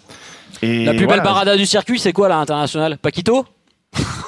[0.61, 1.21] Et La plus voilà.
[1.21, 2.97] belle barada du circuit, c'est quoi là, international?
[2.97, 3.45] Paquito?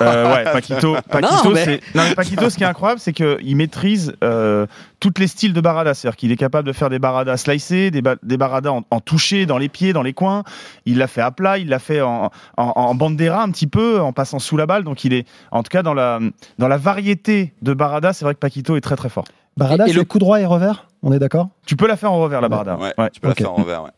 [0.01, 0.95] Euh, ouais, Paquito.
[1.09, 4.65] Paquito, mais- non, mais Paquito, ce qui est incroyable, c'est qu'il maîtrise euh,
[4.99, 5.93] tous les styles de barada.
[5.93, 8.99] C'est-à-dire qu'il est capable de faire des baradas slicés, des, ba- des baradas en, en
[8.99, 10.43] touché, dans les pieds, dans les coins.
[10.85, 14.01] Il l'a fait à plat, il l'a fait en, en, en bandera un petit peu,
[14.01, 14.83] en passant sous la balle.
[14.83, 16.19] Donc il est, en tout cas, dans la,
[16.57, 19.25] dans la variété de barada, c'est vrai que Paquito est très très fort.
[19.57, 20.87] Barada, Et- le- coup droit et revers?
[21.03, 21.49] On est d'accord?
[21.65, 22.77] Tu peux la faire en revers, la barada.
[22.77, 23.09] Ouais, Ouais.
[23.11, 23.83] tu peux la faire en revers.
[23.83, 23.89] ouais.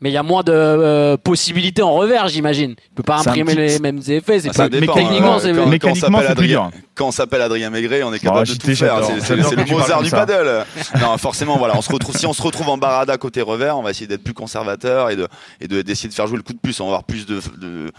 [0.00, 2.74] Mais il y a moins de euh, possibilités en revers, j'imagine.
[2.74, 4.40] Tu peux pas C'est un imprimer petit- les mêmes effets.
[4.40, 4.68] C'est Ah, pas...
[4.68, 5.38] dépend, techniquement, hein.
[5.40, 6.80] c'est- Quand- quand on mécaniquement, s'appelle c'est plus Adrien- dur.
[6.94, 8.94] Quand on s'appelle Adrien Maigret, on est Oh, capable de JT, tout faire.
[8.96, 9.06] j'adore.
[9.08, 10.16] C'est- C'est J'adore c'est quand le tu parles Mozart comme du ça.
[10.26, 10.64] paddle.
[11.00, 13.82] Non, forcément, voilà, on se retrouve, si on se retrouve en barada côté revers, on
[13.82, 15.26] va essayer d'être plus conservateur et de
[15.60, 16.78] et de- d'essayer de faire jouer le coup de plus.
[16.80, 17.40] On va avoir plus de,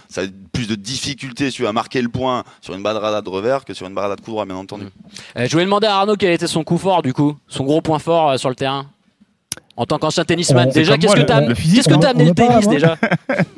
[0.10, 0.22] ça
[0.54, 3.88] plus de difficultés tu vas marquer le point sur une barada de revers que sur
[3.88, 4.86] une barada de coup droit, bien entendu.
[5.38, 7.82] Euh, je voulais demander à Arnaud quel était son coup fort, du coup, son gros
[7.82, 8.86] point fort euh, sur le terrain.
[9.78, 12.28] En tant qu'ancien tennisman, On- déjà, qu'est-ce que le physique, qu'est-ce que on amené on
[12.30, 12.98] le parle, tennis moi déjà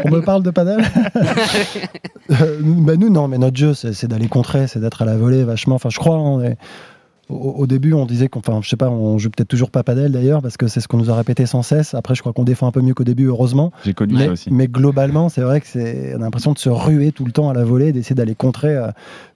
[0.05, 0.79] On me parle de padel
[2.31, 5.43] Euh, bah Nous, non, mais notre jeu, c'est d'aller contrer, c'est d'être à la volée
[5.43, 5.75] vachement.
[5.75, 6.57] Enfin, je crois, on est-
[7.29, 9.83] au, au début, on disait qu'on, enfin, je sais pas, on joue peut-être toujours pas
[9.83, 11.93] padel d'ailleurs, parce que c'est ce qu'on nous a répété sans cesse.
[11.93, 13.71] Après, je crois qu'on défend un peu mieux qu'au début, heureusement.
[13.85, 14.49] J'ai connu Mais, ça aussi.
[14.51, 17.49] mais globalement, c'est vrai que c'est, on a l'impression de se ruer tout le temps
[17.49, 18.87] à la volée, d'essayer d'aller contrer euh,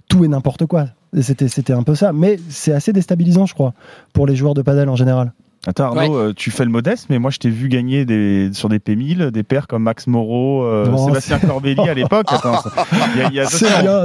[0.09, 0.87] tout et n'importe quoi.
[1.21, 2.13] C'était, c'était un peu ça.
[2.13, 3.73] Mais c'est assez déstabilisant, je crois,
[4.13, 5.33] pour les joueurs de padel en général.
[5.67, 8.67] Attends Arnaud, euh, tu fais le modeste, mais moi je t'ai vu gagner des, sur
[8.67, 12.27] des P1000 des pairs comme Max Moreau, euh, Non, Sébastien Corbelli à l'époque.
[12.31, 13.45] C'est bien,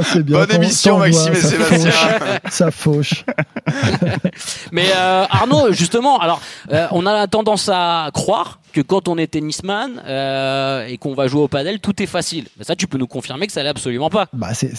[0.02, 0.38] c'est bien.
[0.38, 1.90] Bonne émission, Maxime et ça Sébastien.
[1.90, 3.24] fauche, Ça fauche.
[4.72, 6.40] Mais euh, Arnaud, justement, alors
[6.72, 11.26] euh, on a tendance à croire que quand on est tennisman euh, et qu'on va
[11.26, 12.46] jouer au padel, tout est facile.
[12.58, 14.26] Mais ça, tu peux nous confirmer que ça l'est absolument pas.
[14.34, 14.72] Bah, c'est-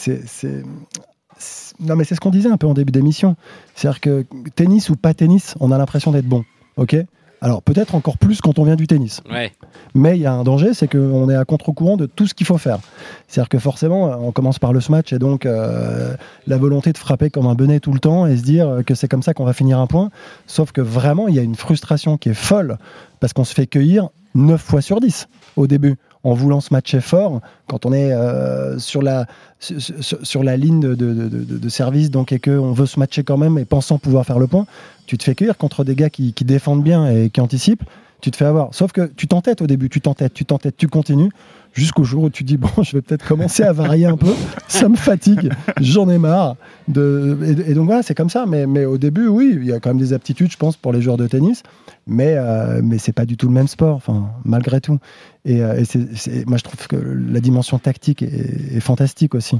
[1.79, 3.35] Non, mais c'est ce qu'on disait un peu en début d'émission.
[3.73, 4.25] C'est-à-dire que
[4.55, 6.43] tennis ou pas tennis, on a l'impression d'être bon.
[6.77, 6.95] OK
[7.41, 9.21] Alors, peut-être encore plus quand on vient du tennis.
[9.29, 9.51] Ouais.
[9.93, 12.45] Mais il y a un danger, c'est qu'on est à contre-courant de tout ce qu'il
[12.45, 12.79] faut faire.
[13.27, 16.15] C'est-à-dire que forcément, on commence par le smash et donc euh,
[16.45, 19.07] la volonté de frapper comme un benet tout le temps et se dire que c'est
[19.07, 20.09] comme ça qu'on va finir un point.
[20.45, 22.77] Sauf que vraiment, il y a une frustration qui est folle
[23.19, 25.97] parce qu'on se fait cueillir 9 fois sur 10 au début
[26.27, 29.25] en voulant se matcher fort quand on est euh, sur, la,
[29.59, 33.37] sur, la ligne de, de- de- de- service donc et qu'on veut se matcher quand
[33.37, 34.65] même et pensant pouvoir faire le point,
[35.05, 37.83] tu te fais cueillir contre des gars qui, qui défendent bien et qui anticipent
[38.21, 38.73] tu te fais avoir.
[38.73, 41.29] Sauf que tu t'entêtes au début, tu t'entêtes, tu t'entêtes, tu continues,
[41.73, 44.33] jusqu'au jour où tu dis bon, je vais peut-être commencer à varier un peu.
[44.67, 46.55] Ça me fatigue, j'en ai marre.
[46.87, 47.37] De...
[47.43, 48.45] Et, et donc voilà, c'est comme ça.
[48.47, 50.91] Mais, mais au début, oui, il y a quand même des aptitudes, je pense, pour
[50.93, 51.63] les joueurs de tennis.
[52.07, 54.97] Mais, euh, mais c'est pas du tout le même sport, enfin, malgré tout.
[55.45, 59.57] Et, euh, et moi, je trouve que la dimension tactique est, est fantastique aussi.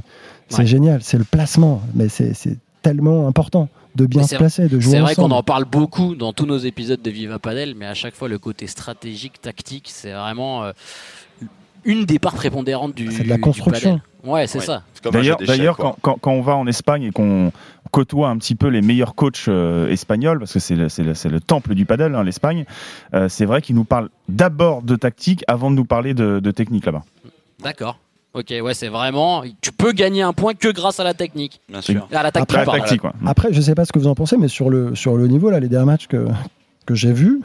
[0.48, 0.66] C'est Ouais.
[0.66, 2.32] génial, c'est le placement, mais c'est
[2.82, 3.68] tellement important
[4.04, 6.46] de bien se c'est- placer, de jouer C'est vrai qu'on en parle beaucoup dans tous
[6.46, 10.64] nos épisodes de Viva Padel, mais à chaque fois, le côté stratégique, tactique, c'est vraiment
[10.64, 10.72] euh,
[11.84, 13.10] une des parts prépondérantes du.
[13.12, 14.00] C'est de la construction.
[14.24, 14.64] Ouais, c'est Ouais.
[14.64, 14.82] ça.
[15.46, 17.52] D'ailleurs, quand, quand- quand on va en Espagne et qu'on
[17.92, 21.86] côtoie un petit peu les meilleurs coachs euh, espagnols, parce que c'est le, temple du
[21.86, 22.64] padel, hein, l'Espagne,
[23.14, 26.50] euh, c'est vrai qu'ils nous parlent d'abord de tactique avant de nous parler de, de
[26.50, 27.04] technique là-bas.
[27.62, 27.98] D'accord.
[28.38, 29.42] Ok, ouais, c'est vraiment.
[29.60, 31.60] Tu peux gagner un point que grâce à la technique.
[31.68, 32.06] Bien sûr.
[32.12, 33.12] À la tactique, Après, La tactique, quoi.
[33.26, 35.50] Après, je sais pas ce que vous en pensez, mais sur le, sur le niveau,
[35.50, 36.26] là, les derniers matchs que,
[36.86, 37.40] que j'ai vus,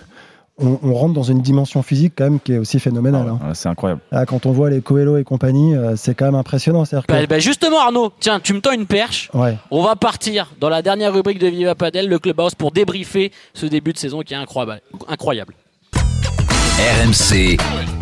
[0.59, 3.27] on, on rentre dans une dimension physique quand même qui est aussi phénoménale.
[3.27, 3.39] hein.
[3.43, 4.01] Ah, C'est incroyable.
[4.11, 6.83] Là, quand on voit les Coelho et compagnie, euh, c'est quand même impressionnant.
[6.85, 9.31] Que- Bah, bah, justement, Arnaud, tiens, tu me tends une perche.
[9.33, 9.57] Ouais.
[9.71, 13.65] On va partir dans la dernière rubrique de Viva Padel, le Clubhouse, pour débriefer ce
[13.65, 14.81] début de saison qui est incroyable.
[15.07, 15.55] incroyable.
[16.77, 17.57] RMC,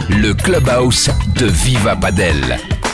[0.09, 1.09] le clubhouse
[1.49, 2.90] Viva Padel.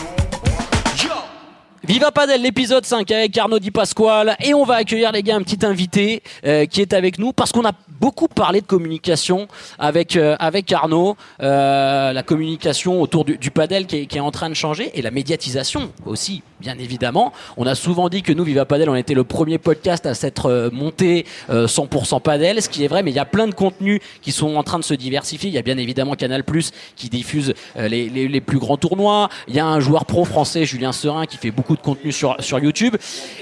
[1.88, 4.36] Viva Padel, l'épisode 5 avec Arnaud Di Pasquale.
[4.44, 7.54] Et on va accueillir, les gars, un petit invité euh, qui est avec nous parce
[7.54, 7.72] qu'on a
[8.02, 9.48] beaucoup parlé de communication
[9.80, 11.16] avec, euh, avec Arnaud.
[11.42, 14.92] Euh, la communication autour du, du padel qui est, qui est en train de changer
[14.96, 17.32] et la médiatisation aussi, bien évidemment.
[17.56, 20.48] On a souvent dit que nous, Viva Padel, on était le premier podcast à s'être
[20.48, 23.54] euh, monté euh, 100% padel, ce qui est vrai, mais il y a plein de
[23.54, 25.50] contenus qui sont en train de se diversifier.
[25.50, 28.78] Il y a bien évidemment Canal Plus qui diffuse euh, les, les- les plus grands
[28.78, 29.30] tournois.
[29.48, 32.36] Il y a un joueur pro français, Julien Serin, qui fait beaucoup de contenu sur,
[32.40, 32.96] sur YouTube.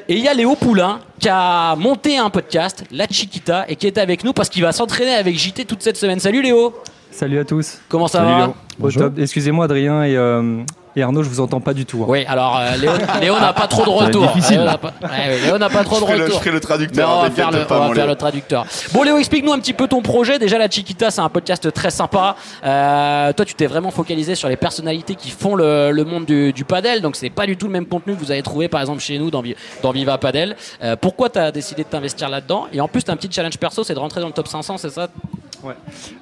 [0.07, 3.87] Et il y a Léo Poulain qui a monté un podcast, La Chiquita, et qui
[3.87, 6.19] est avec nous parce qu'il va s'entraîner avec JT toute cette semaine.
[6.19, 6.73] Salut Léo,
[7.11, 7.79] Salut à tous.
[7.89, 8.55] comment ça Salut, va Léo.
[8.77, 9.09] Bonjour.
[9.17, 10.59] Excusez-moi Adrien et, euh,
[10.97, 12.03] Et Arnaud, je vous entends pas du tout.
[12.03, 12.07] hein.
[12.07, 14.27] Oui, alors euh, Léo, Léo n'a pas trop de retour.
[14.27, 14.57] difficile.
[14.59, 16.37] Léo n'a pas, ouais, ouais, Léo n'a pas trop de Je ferai le- retour.
[16.37, 17.09] je ferai le traducteur.
[17.09, 18.65] on va t'inquiète faire, le, pas, on va faire le traducteur.
[18.93, 20.39] Bon Léo, explique-nous un petit peu ton projet.
[20.39, 22.35] Déjà la Chiquita, c'est un podcast très sympa.
[22.63, 26.53] Euh, toi, tu t'es vraiment focalisé sur les personnalités qui font le, le monde du,
[26.53, 27.01] du padel.
[27.01, 29.19] Donc c'est pas du tout le même contenu que vous avez trouvé par exemple chez
[29.19, 29.43] nous dans,
[29.83, 30.55] dans Viva Padel.
[30.81, 32.67] Euh, pourquoi tu as décidé de t'investir là-dedans?
[32.71, 34.47] Et en plus, tu as un petit challenge perso, c'est de rentrer dans le top
[34.47, 35.07] 500, c'est ça?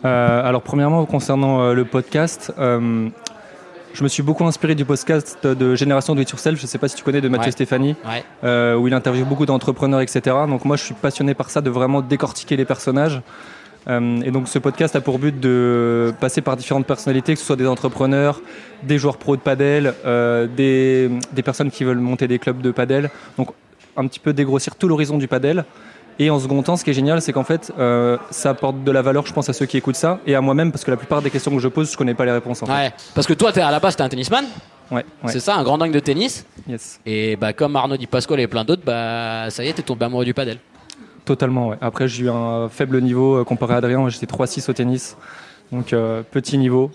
[0.06, 3.10] Euh, alors, premièrement, concernant euh, le podcast, euh,
[3.94, 6.58] je me suis beaucoup inspiré du podcast de Génération Do It Yourself.
[6.58, 7.52] Je ne sais pas si tu connais de Mathieu Ouais.
[7.52, 8.24] Stéphanie, Ouais.
[8.44, 10.36] euh, où il interviewe beaucoup d'entrepreneurs, etc.
[10.48, 13.22] Donc, moi, je suis passionné par ça, de vraiment décortiquer les personnages.
[13.88, 17.46] Euh, et donc, ce podcast a pour but de passer par différentes personnalités, que ce
[17.46, 18.42] soit des entrepreneurs,
[18.82, 22.72] des joueurs pro de padel, euh, des, des personnes qui veulent monter des clubs de
[22.72, 23.10] padel.
[23.38, 23.50] Donc,
[23.96, 25.66] un petit peu dégrossir tout l'horizon du padel.
[26.20, 28.92] Et en second temps, ce qui est génial, c'est qu'en fait, euh, ça apporte de
[28.92, 30.98] la valeur, je pense, à ceux qui écoutent ça et à moi-même, parce que la
[30.98, 32.62] plupart des questions que je pose, je connais pas les réponses.
[32.64, 32.92] En Ouais.
[33.16, 34.46] Parce que toi, t'es à la base, t'es un tennisman.
[34.46, 34.96] fait.
[34.96, 36.46] Ouais, ouais, C'est ça, un grand dingue de tennis.
[36.68, 37.00] yes.
[37.06, 40.06] Et bah, comme Arnaud Di Pasquale et plein d'autres, bah, ça y est, t'es tombé
[40.06, 40.60] amoureux du padel.
[41.26, 41.78] Totalement, ouais.
[41.82, 44.08] Après, j'ai eu un faible niveau euh, comparé à Adrien.
[44.10, 45.16] J'étais 3-6 au tennis.
[45.72, 46.92] Donc, euh, petit niveau.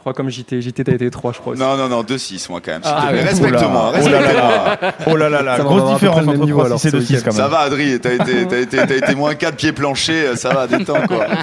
[0.00, 1.52] Je crois comme JT, JT t'as été 3, je crois.
[1.52, 1.60] aussi.
[1.62, 2.80] Non, non, non, 2-6 moi quand même.
[2.84, 3.10] Ah.
[3.12, 4.92] Respecte-moi, Oh là là respecte-moi.
[5.08, 6.90] Oh là là là, Ça on va grosse différence entre niveau, 3 alors, 6 et
[6.90, 7.22] ce 2 6 week-end.
[7.26, 7.50] quand Ça même.
[7.50, 11.06] va, Adri, t'as été, t'as été, t'as été moins 4 pieds planchers, ça va, détends
[11.06, 11.26] quoi.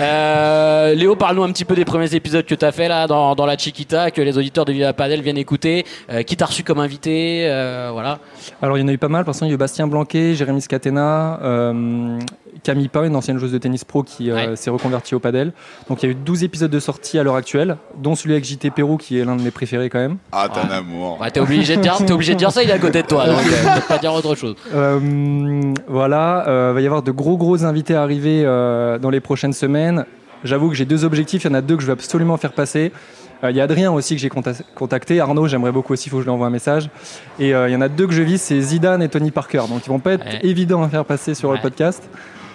[0.00, 3.34] Euh, Léo, parle-nous un petit peu des premiers épisodes que tu as fait là dans,
[3.34, 5.84] dans la Chiquita, que les auditeurs de Viva Padel viennent écouter.
[6.10, 8.18] Euh, qui t'a reçu comme invité euh, Voilà.
[8.62, 9.24] Alors, il y en a eu pas mal.
[9.24, 12.18] Par exemple, il y a eu Bastien Blanquet, Jérémy Scatena, euh,
[12.62, 14.56] Camille Pain, une ancienne joueuse de tennis pro qui euh, Ouais.
[14.56, 15.52] s'est reconvertie au padel.
[15.88, 18.44] Donc, il y a eu 12 épisodes de sortie à l'heure actuelle, dont celui avec
[18.44, 20.18] JT Pérou, qui est l'un de mes préférés quand même.
[20.32, 21.18] Ah, t'es un amour.
[21.20, 22.62] Ouais, t'es obligé de dire, t'es obligé de dire ça.
[22.62, 24.54] Il est à côté de toi, donc euh, peut pas dire autre chose.
[24.74, 29.20] Euh, voilà, euh, va y avoir de gros gros invités à arriver euh, dans les
[29.20, 30.04] prochaines semaines.
[30.44, 32.52] J'avoue que j'ai deux objectifs, il y en a deux que je veux absolument faire
[32.52, 32.92] passer.
[33.44, 36.10] Euh, Il y a Adrien aussi que j'ai conta- contacté, Arnaud j'aimerais beaucoup aussi, il
[36.10, 36.90] faut que je lui envoie un message.
[37.38, 39.62] Et euh, il y en a deux que je vise, c'est Zidane et Tony Parker.
[39.68, 40.40] Donc ils vont pas être Ouais.
[40.42, 41.56] évidents à faire passer sur Ouais.
[41.56, 42.08] le podcast,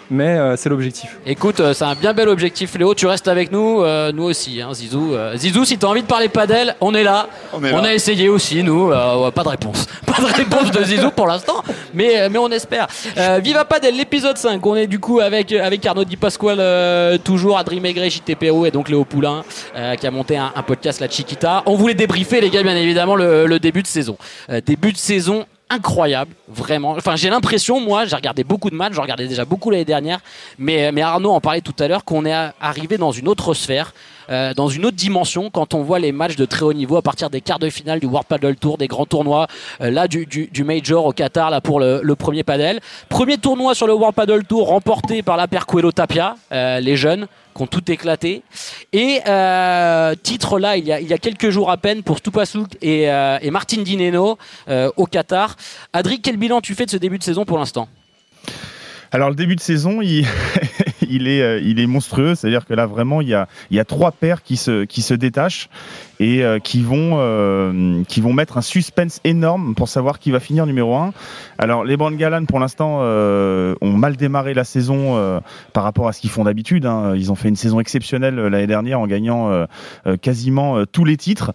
[0.09, 1.17] mais euh, c'est l'objectif.
[1.25, 2.93] Écoute, euh, c'est un bien bel objectif, Léo.
[2.93, 5.13] Tu restes avec nous, euh, nous aussi, hein, Zizou.
[5.13, 7.27] Euh, Zizou, si t'as envie de parler padel, on est là.
[7.53, 7.81] On est là.
[7.83, 8.91] a essayé aussi, nous.
[8.91, 9.87] Euh, ouais, pas de réponse.
[10.05, 12.85] Pas de réponse de Zizou pour l'instant, mais, mais on espère.
[13.17, 14.63] Euh, Viva Padel, l'épisode 5.
[14.63, 18.67] On est du coup avec, avec Arnaud Di Pasquale, euh, toujours, Adrien Maigret, JT Perrault
[18.67, 19.43] et donc Léo Poulain,
[19.75, 21.63] euh, qui a monté un, un podcast, La Chiquita.
[21.65, 24.15] On voulait débriefer, les gars, bien évidemment, le, le début de saison.
[24.51, 26.91] Euh, début de saison incroyable, vraiment.
[26.91, 30.19] Enfin, j'ai l'impression, moi, j'ai regardé beaucoup de matchs, j'en regardais déjà beaucoup l'année dernière,
[30.57, 33.93] mais, mais Arnaud en parlait tout à l'heure, qu'on est arrivé dans une autre sphère,
[34.29, 37.01] euh, dans une autre dimension, quand on voit les matchs de très haut niveau à
[37.01, 39.47] partir des quarts de finale du World Paddle Tour, des grands tournois,
[39.81, 42.79] euh, là du, du, Major au Qatar, là pour le, premier paddle.
[43.09, 46.95] Premier tournoi sur le World Paddle Tour remporté par la paire Coelho Tapia, euh, les
[46.95, 48.41] jeunes qui ont tout éclaté.
[48.93, 49.19] Et
[50.23, 53.11] titre là, il y, a, il y a quelques jours à peine pour Stupasuk et,
[53.11, 54.37] euh, et Martin Dineno
[54.97, 55.55] au Qatar.
[55.91, 57.87] Adri, quel bilan tu fais de ce début de saison pour l'instant?
[59.13, 60.25] Alors le début de saison, il,
[61.09, 62.35] il, est, euh, il est monstrueux.
[62.35, 65.01] C'est-à-dire que là, vraiment, il y a, il y a trois paires qui se, qui
[65.01, 65.69] se détachent
[66.19, 70.39] et euh, qui, vont, euh, qui vont mettre un suspense énorme pour savoir qui va
[70.39, 71.11] finir numéro un.
[71.57, 75.39] Alors les Brand Galan, pour l'instant, euh, ont mal démarré la saison euh,
[75.73, 76.85] par rapport à ce qu'ils font d'habitude.
[76.85, 77.13] hein.
[77.15, 79.65] Ils ont fait une saison exceptionnelle euh, l'année dernière en gagnant
[80.21, 81.51] quasiment tous les titres.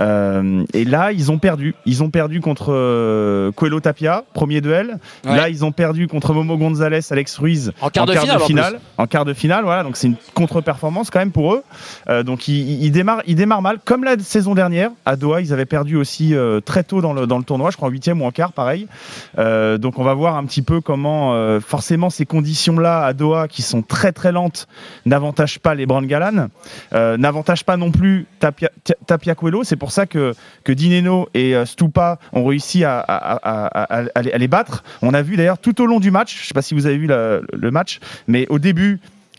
[0.00, 1.74] Euh, et là, ils ont perdu.
[1.84, 4.98] Ils ont perdu contre euh, Coelho Tapia, premier duel.
[5.24, 5.36] Ouais.
[5.36, 8.12] Là, ils ont perdu contre Momo Gonzalez, Alex Ruiz En quart de
[8.44, 9.82] finale, en quart de finale, voilà.
[9.82, 11.62] Donc c'est une contre-performance quand même pour eux.
[12.08, 13.22] Euh, donc ils, démarrent,
[13.62, 15.42] mal, comme la saison dernière à Doha.
[15.42, 18.24] Ils avaient perdu aussi euh, très tôt dans le tournoi, je crois en huitième ou
[18.24, 18.86] en quart, pareil.
[19.38, 23.48] Euh, donc on va voir un petit peu comment euh, forcément ces conditions-là à Doha,
[23.48, 24.66] qui sont très très lentes,
[25.04, 26.48] n'avantagent pas les Brand Galan,
[26.92, 29.64] n'avantagent pas non plus Tapia, Ta- Tapia Coelho.
[29.64, 30.34] C'est pour ça que
[30.64, 33.04] que Dineno et Stupa ont réussi à,
[34.22, 34.84] les- battre.
[35.02, 36.96] On a vu d'ailleurs tout au long du match, je sais pas si vous avez
[36.96, 38.85] vu le match, mais au début,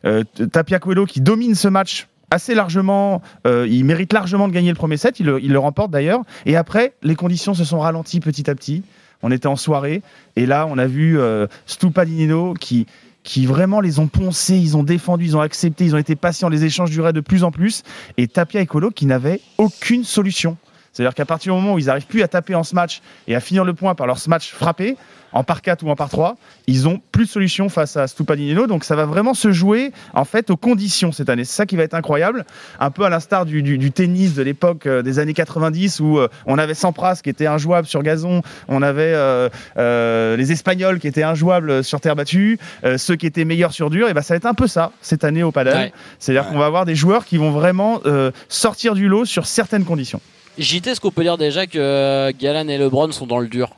[0.05, 4.69] euh, Tapia Coelho qui domine ce match assez largement, euh, il mérite largement de gagner
[4.69, 8.49] le premier set, il le, remporte d'ailleurs, et après, les conditions se sont ralenties petit
[8.49, 8.83] à petit.
[9.23, 10.01] On était en soirée,
[10.35, 12.85] et là, on a vu euh, Stupa Dineno qui
[13.23, 16.47] qui vraiment les ont poncés, ils ont défendu, ils ont accepté, ils ont été patients,
[16.47, 17.83] les échanges duraient de plus en plus,
[18.15, 20.55] et Tapia et Colo qui n'avaient aucune solution.
[20.97, 23.39] C'est-à-dire qu'à partir du moment où ils n'arrivent plus à taper en smash et à
[23.39, 24.97] finir le point par leur smash frappé,
[25.33, 26.37] en par 4 ou en par 3,
[26.67, 28.65] ils ont plus de solution face à Stupadinino.
[28.65, 31.43] Donc ça va vraiment se jouer en fait aux conditions cette année.
[31.43, 32.45] C'est ça qui va être incroyable.
[32.79, 36.17] Un peu à l'instar du, du- du tennis de l'époque euh, des années 90 où
[36.17, 41.07] euh, on avait Sampras qui était injouable sur gazon, on avait euh, les Espagnols qui
[41.07, 42.57] étaient injouables sur terre battue,
[42.95, 44.07] ceux qui étaient meilleurs sur dur.
[44.09, 45.75] Et ben ça va être un peu ça cette année au padel.
[45.75, 45.93] Ouais.
[46.19, 48.01] C'est-à-dire qu'on va avoir des joueurs qui vont vraiment
[48.49, 50.21] sortir du lot sur certaines conditions.
[50.57, 53.69] JT, est-ce qu'on peut dire déjà que euh, Galan et LeBron sont dans le dur?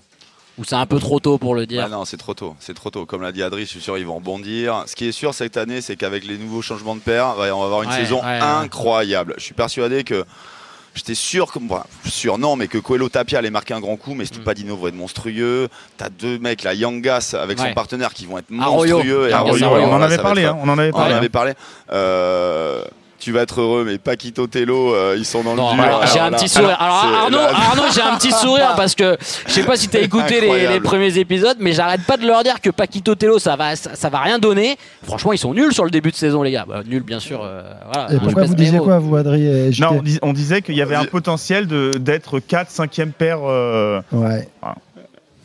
[0.57, 1.83] Ou c'est un peu trop tôt pour le dire?
[1.85, 2.55] Ah non, c'est trop tôt.
[2.59, 3.05] C'est trop tôt.
[3.05, 4.83] Comme l'a dit Adri, je suis sûr ils vont rebondir.
[4.87, 7.45] Ce qui est sûr cette année, c'est qu'avec les nouveaux changements de paire, on va
[7.47, 8.39] avoir une Ouais, saison ouais, ouais.
[8.41, 9.35] incroyable.
[9.37, 10.25] Je suis persuadé que.
[10.95, 14.15] J'étais sûr, que, enfin, sûr non, mais que Coelho Tapia allait marquer un grand coup,
[14.15, 14.25] mais.
[14.25, 15.69] Stupadino va être monstrueux.
[15.97, 17.67] T'as deux mecs, là, Yangas avec Ouais.
[17.69, 18.95] son partenaire, qui vont être Arroyo.
[18.97, 19.27] monstrueux.
[19.27, 19.85] Et Yangas Arroyo, Arroyo.
[19.85, 21.13] on en avait parlé, hein, on en avait on en parlé.
[21.13, 21.53] avait parlé.
[21.91, 22.83] Euh,
[23.19, 25.83] tu vas être heureux, mais Paquito Tello, euh, ils sont dans Non, le dur.
[25.83, 26.77] alors, j'ai un là- petit sourire.
[26.79, 29.17] Alors, Arnaud, là- Arnaud j'ai un petit sourire parce que
[29.47, 32.61] je sais pas si t'as écouté les, premiers épisodes, mais j'arrête pas de leur dire
[32.61, 34.77] que Paquito Tello ça va, ça, ça va rien donner.
[35.03, 36.65] Franchement, ils sont nuls sur le début de saison, les gars.
[36.67, 37.41] Bah, nuls, bien sûr.
[37.43, 37.61] euh,
[37.93, 40.61] voilà, Et pourquoi vous disiez quoi, vous, Adri et JT Non, on, dis- on disait
[40.61, 43.39] qu'il y avait un Euh, potentiel de- d'être 4, 5e paire.
[43.43, 44.47] euh, Ouais.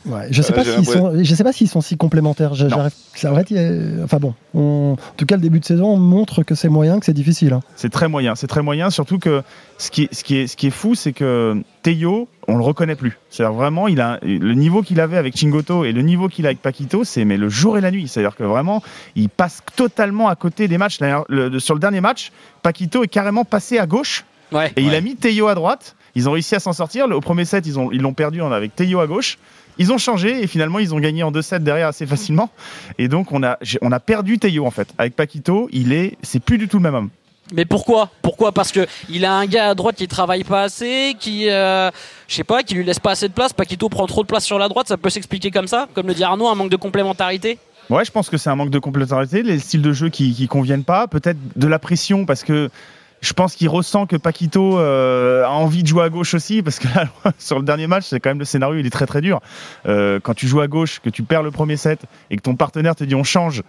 [0.05, 0.27] Ouais.
[0.29, 2.53] Je sais Euh, pas s'ils sont, je sais pas s'ils sont si complémentaires.
[2.55, 6.69] Ça été- enfin bon, on- en tout cas le début de saison montre que c'est
[6.69, 7.53] moyen, que c'est difficile.
[7.53, 7.61] hein.
[7.75, 9.41] C'est très moyen, c'est très moyen, surtout que
[9.77, 12.63] ce qui est, ce qui est, ce qui est fou, c'est que Teo, on le
[12.63, 13.17] reconnaît plus.
[13.29, 16.49] C'est-à-dire vraiment, il a le niveau qu'il avait avec Chingoto et le niveau qu'il a
[16.49, 18.07] avec Paquito, c'est mais le jour et la nuit.
[18.07, 18.83] C'est-à-dire que vraiment,
[19.15, 20.97] il passe totalement à côté des matchs.
[20.97, 22.31] Sur le dernier match,
[22.63, 24.71] Paquito est carrément passé à gauche Ouais.
[24.75, 25.95] et il a mis Teo à droite.
[26.17, 27.07] Ils ont réussi à s'en sortir.
[27.11, 29.37] Au premier set, ils ont ils l'ont perdu avec Teo à gauche.
[29.77, 32.49] Ils ont changé et finalement ils ont gagné en 2-7 derrière assez facilement.
[32.97, 34.87] Et donc on a, on a perdu Teo en fait.
[34.97, 37.09] Avec Paquito, il est, c'est plus du tout le même homme.
[37.53, 38.09] Mais pourquoi?
[38.21, 38.51] Pourquoi?
[38.51, 41.91] Parce que il a un gars à droite qui travaille pas assez, qui, euh,
[42.27, 43.53] je sais pas, qui lui laisse pas assez de place.
[43.53, 44.87] Paquito prend trop de place sur la droite.
[44.87, 47.59] Ça peut s'expliquer comme ça, comme le dit Arnaud, un manque de complémentarité?
[47.91, 50.47] Ouais, je pense que c'est un manque de complémentarité, les styles de jeu qui, qui
[50.47, 52.71] conviennent pas, peut-être de la pression parce que
[53.21, 56.79] je pense qu'il ressent que Paquito euh, a envie de jouer à gauche aussi parce
[56.79, 57.05] que là,
[57.39, 59.41] sur le dernier match, c'est quand même le scénario, il est très très dur.
[59.87, 62.55] Euh, quand tu joues à gauche, que tu perds le premier set et que ton
[62.55, 63.63] partenaire te dit on change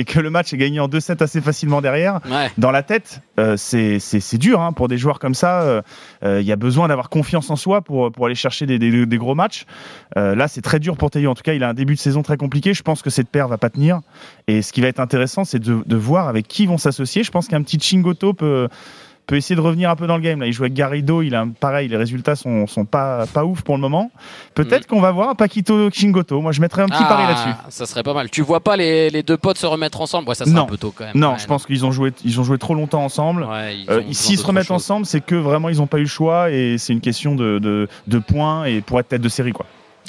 [0.00, 2.50] et que le match est gagné en 2-7 assez facilement derrière, Ouais.
[2.58, 5.60] dans la tête, euh, c'est dur hein, pour des joueurs comme ça.
[5.62, 5.82] euh,
[6.24, 9.04] euh, Il y a besoin d'avoir confiance en soi pour, pour aller chercher des, des-
[9.06, 9.66] des gros matchs.
[10.16, 11.30] Euh, là, c'est très dur pour Théo.
[11.30, 12.72] En tout cas, il a un début de saison très compliqué.
[12.74, 14.00] Je pense que cette paire va pas tenir.
[14.48, 17.22] Et ce qui va être intéressant, c'est de, de voir avec qui ils vont s'associer.
[17.24, 18.68] Je pense qu'un petit Chingoto peut
[19.26, 20.40] peut essayer de revenir un peu dans le game.
[20.40, 23.62] Là, il joue avec Garrido, il a pareil, les résultats sont, sont pas, pas ouf
[23.62, 24.10] pour le moment.
[24.54, 26.40] Peut-être qu'on va voir un Paquito Chingoto.
[26.40, 27.48] Moi, je mettrais un petit pari là-dessus.
[27.50, 28.28] Ah, Ça serait pas mal.
[28.30, 30.28] Tu vois pas les, les deux potes se remettre ensemble?
[30.28, 30.62] Ouais, ça serait Non.
[30.64, 31.12] un peu tôt quand même.
[31.14, 33.44] Non, Ouais, je pense qu'ils ont joué, ils ont joué trop longtemps ensemble.
[33.44, 36.02] Ouais, ils Euh, S'ils se d'autre remettent ensemble, c'est que vraiment ils n'ont pas eu
[36.02, 39.28] le choix et c'est une question de, de, de points et pour être tête de
[39.28, 39.66] série quoi.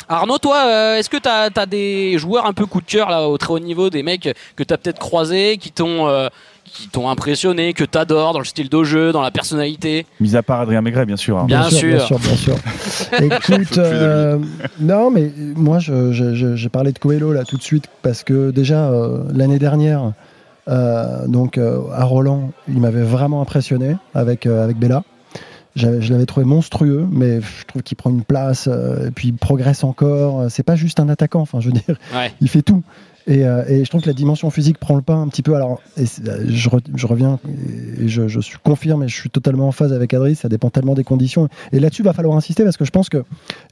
[0.07, 3.27] Arnaud, toi, euh, est-ce que tu as, des joueurs un peu coup de cœur là
[3.27, 6.27] au très haut niveau, des mecs que tu as peut-être croisés, qui t'ont euh,
[6.73, 10.35] qui t'ont impressionné, que tu adores dans le style de jeu, dans la personnalité Mis
[10.35, 11.37] à part Adrien Maigret bien sûr.
[11.37, 11.45] hein.
[11.45, 11.89] Bien sûr.
[11.89, 12.55] bien sûr, bien sûr.
[13.21, 14.37] Écoute, euh,
[14.79, 19.23] non, mais moi, j'ai parlé de Coelho là tout de suite parce que déjà euh,
[19.33, 20.13] l'année dernière,
[20.69, 25.03] euh, donc euh, à Roland, il m'avait vraiment impressionné avec euh, avec Bella.
[25.75, 29.33] Je l'avais trouvé monstrueux, mais je trouve qu'il prend une place, euh, et puis il
[29.35, 30.47] progresse encore.
[30.49, 32.33] C'est pas juste un attaquant, enfin, je veux dire, Ouais.
[32.41, 32.83] il fait tout.
[33.27, 35.55] Et, euh, et je trouve que la dimension physique prend le pas un petit peu.
[35.55, 36.05] Alors, euh,
[36.47, 37.39] je, re- je reviens
[38.05, 40.35] je, je suis confirme et je suis totalement en phase avec Adri.
[40.35, 41.47] Ça dépend tellement des conditions.
[41.71, 43.23] Et là-dessus, il va falloir insister parce que je pense que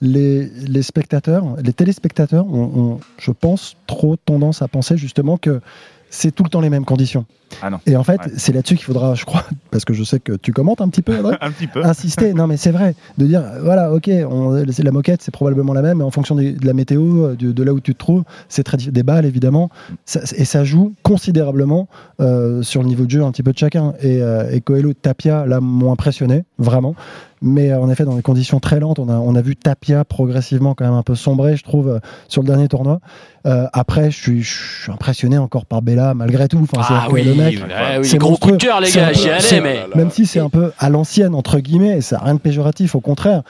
[0.01, 5.61] les, spectateurs, les téléspectateurs ont, je pense, trop tendance à penser justement que
[6.09, 7.25] c'est tout le temps les mêmes conditions.
[7.63, 7.79] Ah non.
[7.87, 8.31] Et en fait, Ouais.
[8.37, 11.01] c'est là-dessus qu'il faudra, je crois, parce que je sais que tu commentes un petit
[11.01, 11.83] peu, Adrien, un petit peu.
[11.83, 12.33] insister.
[12.33, 15.97] Non, mais c'est vrai, de dire, voilà, ok, on, la moquette, c'est probablement la même,
[15.97, 18.77] mais en fonction de la météo, de, de là où tu te trouves, c'est très
[18.77, 19.69] des balles évidemment,
[20.05, 21.87] ça- et ça joue considérablement
[22.21, 23.93] euh, sur le niveau de jeu un petit peu de chacun.
[24.01, 26.95] Et, euh, et Coelho, Tapia, là, m'ont impressionné, vraiment.
[27.41, 30.03] Mais euh, en effet, dans des conditions très lentes, on a, on a vu Tapia
[30.03, 32.99] progressivement quand même un peu sombrer, je trouve, euh, sur le dernier tournoi.
[33.45, 36.59] Euh, après, je suis, je suis impressionné encore par Bella, malgré tout.
[36.61, 39.29] Enfin, Ah oui, le mec, ouais, oui, c'est gros coup de cœur les gars, j'y
[39.29, 39.85] allais mais...
[39.95, 42.95] même si c'est un peu à l'ancienne, entre guillemets, et ça n'a rien de péjoratif,
[42.95, 43.43] au contraire,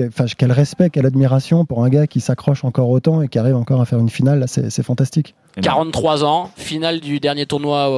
[0.00, 3.38] que- enfin, quel respect, quelle admiration pour un gars qui s'accroche encore autant et qui
[3.38, 5.34] arrive encore à faire une finale, là, c'est fantastique.
[5.62, 7.88] 43 ans, finale du dernier tournoi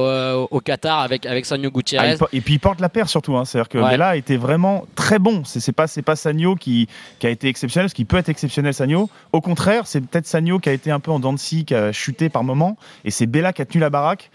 [0.43, 2.17] au, au Qatar avec, avec Sanyo Ah, Gutiérrez.
[2.17, 3.35] po- et puis il porte la paire surtout.
[3.35, 3.43] hein.
[3.43, 3.89] C'est-à-dire que Ouais.
[3.91, 5.43] Bella était vraiment très bon.
[5.43, 6.87] C'est pas c'est pas Sagno qui,
[7.19, 9.09] qui a été exceptionnel, parce qu'il peut être exceptionnel Sagno.
[9.33, 11.75] Au contraire, c'est peut-être Sagno qui a été un peu en dents de scie, qui
[11.75, 14.31] a chuté par moment, et c'est Bella qui a tenu la baraque.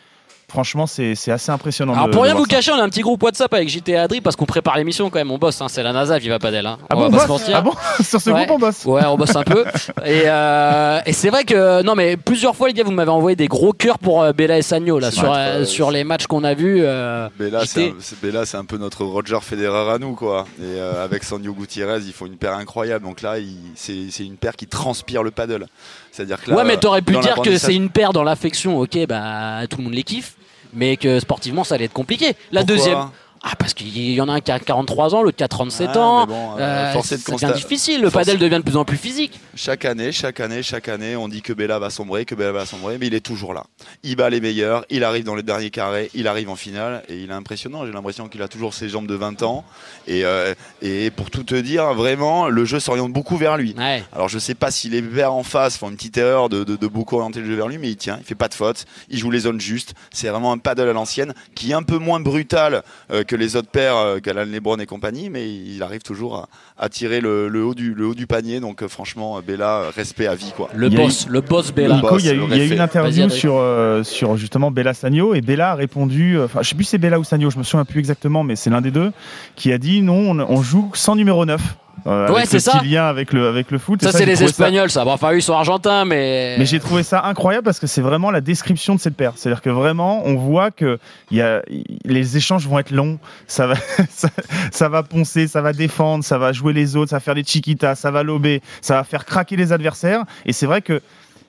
[0.49, 1.95] Franchement, c'est c'est assez impressionnant.
[1.95, 2.51] Alors de- pour rien vous ça.
[2.57, 5.11] cacher, on a un petit groupe WhatsApp avec JT et Adri parce qu'on prépare l'émission
[5.11, 5.30] quand même.
[5.32, 6.64] On bosse, hein, c'est la NASA, Viva Padel.
[6.66, 6.78] Hein.
[6.90, 7.57] Ah on bon, va pas se mentir.
[7.57, 7.72] Ah bon
[8.05, 8.47] Sur ce Ouais.
[8.47, 8.84] groupe, on bosse.
[8.84, 9.64] Ouais, on bosse un peu.
[10.05, 13.34] Et, euh, et c'est vrai que non, mais plusieurs fois les gars, vous m'avez envoyé
[13.36, 16.26] des gros cœurs pour euh, Bella et Sagno là C'est sur euh, sur les matchs
[16.26, 16.80] qu'on a vus.
[16.82, 20.45] euh, Bella, c'est un, un peu notre Roger Federer à nous, quoi.
[20.61, 23.05] Et euh, avec Sanyo Gutiérrez, ils font une paire incroyable.
[23.05, 23.34] Donc là,
[23.74, 25.66] c'est c'est une paire qui transpire le paddle.
[26.12, 28.78] C'est-à-dire que là, ouais, mais t'aurais pu dire que c'est une paire dans l'affection.
[28.78, 30.34] Ok, bah tout le monde les kiffe,
[30.75, 32.35] mais que sportivement ça allait être compliqué.
[32.53, 32.99] La Pourquoi deuxième.
[33.47, 35.90] Ah, parce qu'il y en a un qui a 43 ans, l'autre qui a 37
[35.95, 36.26] Ah, ans.
[36.26, 38.01] bon, euh, Euh, de ça devient difficile.
[38.01, 39.38] Le padel devient de plus en plus physique.
[39.55, 42.64] Chaque année, chaque année, chaque année, on dit que Bella va sombrer, que Bella va
[42.64, 43.64] sombrer, mais il est toujours là.
[44.03, 47.18] Il bat les meilleurs, il arrive dans le dernier carré, il arrive en finale et
[47.18, 47.84] il est impressionnant.
[47.84, 49.62] J'ai l'impression qu'il a toujours ses jambes de 20 ans.
[50.07, 53.74] Et, euh, et pour tout te dire, vraiment, le jeu s'oriente beaucoup vers lui.
[53.76, 54.03] Ouais.
[54.14, 56.76] Alors je sais pas si les verts en face font une petite erreur de, de-
[56.76, 58.86] de beaucoup orienter le jeu vers lui, mais il tient, il fait pas de faute,
[59.11, 59.92] il joue les zones justes.
[60.12, 62.82] C'est vraiment un paddle à l'ancienne qui est un peu moins brutal
[63.12, 66.49] euh, que les autres paires, euh, qu'Alan Lebron et compagnie, mais il arrive toujours à,
[66.78, 68.61] à tirer le, le haut du, le haut du panier.
[68.61, 70.68] Donc euh, franchement, euh, Bella, euh, respect à vie quoi.
[70.74, 72.01] Le boss, le boss Bella.
[72.18, 75.41] Il y a eu, y a une interview sur, euh, sur justement Bella Sagno et
[75.41, 77.62] Bella a répondu, euh, enfin je sais plus si c'est Bella ou Sagno, je me
[77.62, 79.12] souviens plus exactement, mais c'est l'un des deux
[79.57, 81.61] qui a dit non, on, on joue sans numéro 9.
[82.07, 82.78] Euh, Ouais, c'est ça.
[82.78, 84.03] petit lien avec le, avec le foot.
[84.03, 85.05] Ça, c'est les trouvé ça- Espagnols, ça.
[85.05, 86.57] Bon, enfin, eux, ils sont argentins, mais.
[86.59, 89.32] Mais j'ai trouvé ça incroyable parce que c'est vraiment la description de cette paire.
[89.36, 90.99] C'est-à-dire que vraiment, on voit que
[91.30, 91.62] il y a,
[92.05, 93.18] les échanges vont être longs.
[93.47, 93.74] Ça va,
[94.11, 94.28] ça,
[94.70, 97.45] ça va poncer, ça va défendre, ça va jouer les autres, ça va faire des
[97.45, 100.24] chiquitas, ça va lober, ça va faire craquer les adversaires.
[100.47, 101.01] Et c'est vrai que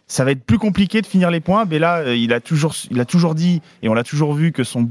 [0.07, 1.65] ça va être plus compliqué de finir les points.
[1.69, 4.51] Mais là, euh, il a toujours, il a toujours dit et on l'a toujours vu
[4.51, 4.87] que son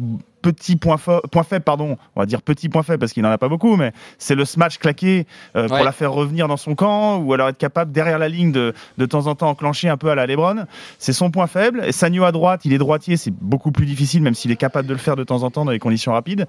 [0.52, 3.38] petit point, point faible, pardon, on va dire petit point faible parce qu'il n'en a
[3.38, 5.26] pas beaucoup, mais c'est le smash claqué
[5.56, 5.84] euh, pour Ouais.
[5.84, 9.06] la faire revenir dans son camp ou alors être capable derrière la ligne de, de
[9.06, 10.66] temps en temps enclencher un peu à la Lebron.
[10.98, 11.82] C'est son point faible.
[11.86, 14.86] Et Sagno à droite, il est droitier, c'est beaucoup plus difficile, même s'il est capable
[14.86, 16.46] de le faire de temps en temps dans les conditions rapides.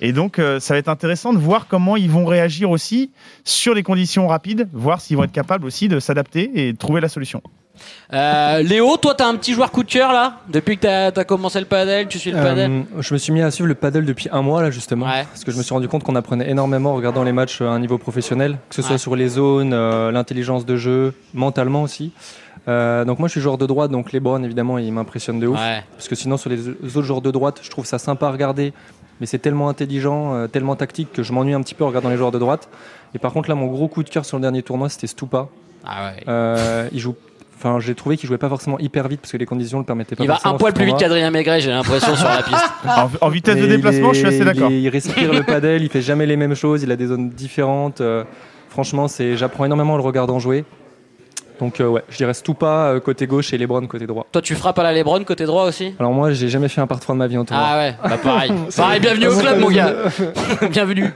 [0.00, 3.12] Et donc, euh, ça va être intéressant de voir comment ils vont réagir aussi
[3.44, 7.00] sur les conditions rapides, voir s'ils vont être capables aussi de s'adapter et de trouver
[7.00, 7.40] la solution.
[8.12, 11.24] Euh, Léo, toi, t'as un petit joueur coup de cœur là Depuis que t'as as
[11.24, 14.04] commencé le padel, tu suis le Euh, je me suis mis à suivre le paddle
[14.04, 15.24] depuis un mois là justement, Ouais.
[15.30, 17.66] parce que je me suis rendu compte qu'on apprenait énormément en regardant les matchs à
[17.70, 18.98] un niveau professionnel, que ce soit Ouais.
[18.98, 22.12] sur les zones, euh, l'intelligence de jeu, mentalement aussi.
[22.68, 25.58] Euh, donc moi je suis joueur de droite, donc LeBron évidemment il m'impressionne de ouf,
[25.58, 25.84] Ouais.
[25.92, 28.72] parce que sinon sur les autres joueurs de droite, je trouve ça sympa à regarder,
[29.20, 32.08] mais c'est tellement intelligent, euh, tellement tactique que je m'ennuie un petit peu en regardant
[32.08, 32.68] les joueurs de droite.
[33.14, 35.48] Et par contre là mon gros coup de cœur sur le dernier tournoi c'était Stupa.
[35.86, 36.24] Ah ouais.
[36.26, 37.14] Euh, il joue,
[37.56, 40.14] enfin j'ai trouvé qu'il jouait pas forcément hyper vite parce que les conditions le permettaient
[40.16, 40.24] pas.
[40.24, 42.64] Il va un poil plus vite qu'Adrien Maigret, j'ai l'impression, sur la piste.
[42.86, 44.70] En, en vitesse de Mais il déplacement, je suis assez il d'accord.
[44.70, 47.30] est- Il respire le padel, il fait jamais les mêmes choses, il a des zones
[47.30, 48.00] différentes.
[48.00, 48.24] euh,
[48.68, 50.64] franchement, c'est, j'apprends énormément en le regardant jouer.
[51.60, 54.26] Donc euh, ouais, je dirais Stupa euh, côté gauche et Lebron côté droit.
[54.32, 56.86] Toi, tu frappes à la Lebron côté droit aussi Alors moi, j'ai jamais fait un
[56.86, 57.66] par 3 de ma vie en tournoi.
[57.66, 58.52] Ah ouais, bah pareil.
[58.76, 59.94] pareil, bienvenue au club, mon gars.
[60.70, 61.12] bienvenue.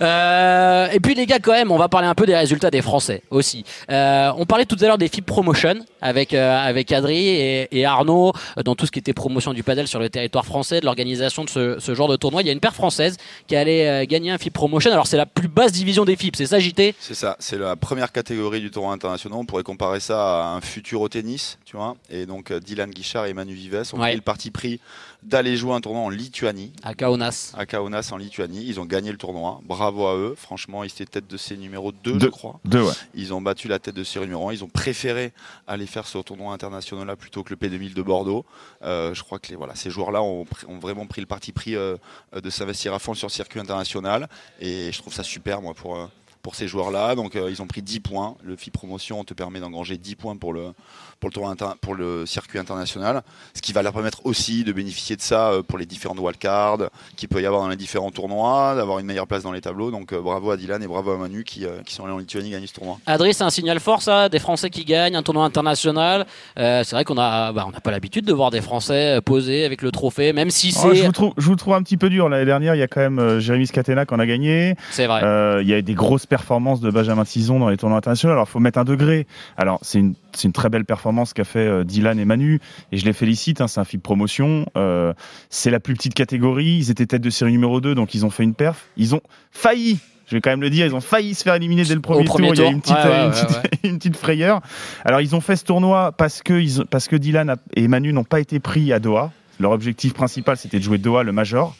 [0.00, 2.82] Euh, et puis les gars, quand même, on va parler un peu des résultats des
[2.82, 3.64] Français aussi.
[3.90, 7.84] Euh, on parlait tout à l'heure des FIP Promotion avec euh, avec Adri et, et
[7.84, 8.32] Arnaud
[8.64, 11.50] dans tout ce qui était promotion du padel sur le territoire français, de l'organisation de
[11.50, 12.42] ce, ce genre de tournoi.
[12.42, 13.16] Il y a une paire française
[13.46, 14.90] qui allait euh, gagner un FIP Promotion.
[14.92, 17.76] Alors c'est la plus basse division des FIP, c'est ça JT C'est ça, c'est la
[17.76, 19.38] première catégorie du tournoi international.
[19.38, 21.96] On pourrait comparer ça à un futur au tennis, tu vois.
[22.10, 24.08] Et donc euh, Dylan Guichard et Manu Vives ont Ouais.
[24.08, 24.80] pris le parti pris
[25.22, 27.52] d'aller jouer un tournoi en Lituanie, à Kaunas.
[27.56, 28.64] à Kaunas en Lituanie.
[28.66, 29.60] Ils ont gagné le tournoi.
[29.64, 30.34] Bravo à eux.
[30.36, 32.58] Franchement, ils étaient tête de série numéro 2, je crois.
[32.64, 32.92] Deux, ouais.
[33.14, 34.54] Ils ont battu la tête de série numéro 1.
[34.54, 35.32] Ils ont préféré
[35.68, 38.44] aller faire ce tournoi international là plutôt que le P2000 de Bordeaux.
[38.82, 40.44] Euh, je crois que les, voilà, ces joueurs-là ont,
[40.80, 41.96] vraiment pris le parti pris euh,
[42.34, 44.28] de s'investir à fond sur le circuit international.
[44.60, 46.06] Et je trouve ça super, moi, pour, euh,
[46.42, 47.14] pour ces joueurs-là.
[47.14, 48.34] Donc, euh, ils ont pris 10 points.
[48.42, 50.72] Le FI Promotion te permet d'engranger 10 points pour le,
[51.20, 53.22] pour, le tournoi inter- pour le circuit international.
[53.54, 56.90] Ce qui va leur permettre aussi de bénéficier de ça euh, pour les différentes wildcards
[57.16, 59.90] qu'il peut y avoir dans les différents tournois, d'avoir une meilleure place dans les tableaux.
[59.90, 62.18] Donc, euh, bravo à Dylan et bravo à Manu qui, euh, qui sont allés en
[62.18, 62.98] Lituanie gagner ce tournoi.
[63.06, 66.26] Adri, c'est un signal fort ça, des Français qui gagnent un tournoi international.
[66.58, 69.64] Euh, c'est vrai qu'on a, bah, on n'a pas l'habitude de voir des Français poser
[69.64, 71.96] avec le trophée, même si Oh, je, c'est, vous trouve, je vous trouve un petit
[71.96, 72.28] peu dur.
[72.28, 74.74] L'année dernière, il y a quand même euh, Jérémy Scatena qui en a gagné.
[74.90, 75.22] c'est vrai.
[75.22, 78.32] Euh, il y a eu des grosses performances de Benjamin Tison dans les tournois internationaux.
[78.32, 79.26] Alors, il faut mettre un degré.
[79.58, 82.58] Alors, c'est une, c'est une très belle performance qu'a fait euh, Dylan et Manu,
[82.90, 83.60] et je les félicite.
[83.60, 84.64] hein, c'est un FIP promotion.
[84.78, 85.12] Euh,
[85.50, 86.78] c'est la plus petite catégorie.
[86.78, 88.86] Ils étaient tête de série numéro 2, donc ils ont fait une perf.
[88.96, 89.20] Ils ont
[89.50, 89.98] failli.
[90.26, 92.24] Je vais quand même le dire, ils ont failli se faire éliminer dès le premier,
[92.24, 92.56] premier tour.
[92.56, 93.70] Il y a une petite, Ouais, ouais, une, ouais, petite, ouais.
[93.90, 94.62] une petite frayeur.
[95.04, 98.24] Alors, ils ont fait ce tournoi parce que, ils, parce que Dylan et Manu n'ont
[98.24, 99.32] pas été pris à Doha.
[99.60, 101.76] Leur objectif principal, c'était de jouer Doha, le Major.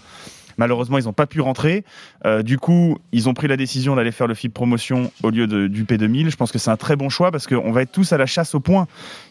[0.59, 1.85] Malheureusement, ils n'ont pas pu rentrer.
[2.27, 5.47] Euh, du coup, ils ont pris la décision d'aller faire le FIP promotion au lieu
[5.47, 6.31] de- du P2000.
[6.31, 8.27] Je pense que c'est un très bon choix parce qu'on va être tous à la
[8.27, 8.87] chasse aux points.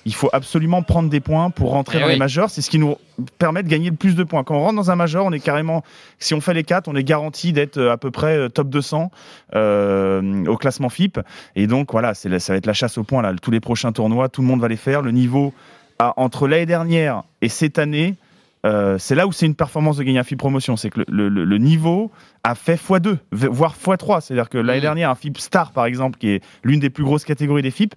[0.05, 2.13] Il faut absolument prendre des points pour rentrer Eh dans oui.
[2.13, 2.49] les majors.
[2.49, 2.95] C'est ce qui nous
[3.37, 4.43] permet de gagner le plus de points.
[4.43, 5.83] Quand on rentre dans un major, on est carrément,
[6.19, 8.69] si on fait les quatre, on est garanti d'être euh, à peu près euh, top
[8.69, 9.11] 200
[9.55, 11.19] euh, au classement FIP.
[11.55, 13.33] Et donc voilà, c'est ça va être la chasse aux points là.
[13.41, 15.01] Tous les prochains tournois, tout le monde va les faire.
[15.01, 15.53] Le niveau
[15.99, 18.15] a, entre l'année dernière et cette année
[18.65, 20.75] euh, c'est là où c'est une performance de gagner un FIP promotion.
[20.77, 22.11] C'est que le, le- le- le niveau
[22.43, 24.21] a fait x2, v- voire x3.
[24.21, 24.81] C'est-à-dire que l'année Mhm.
[24.83, 27.95] dernière, un FIP Star, par exemple, qui est l'une des plus grosses catégories des FIP,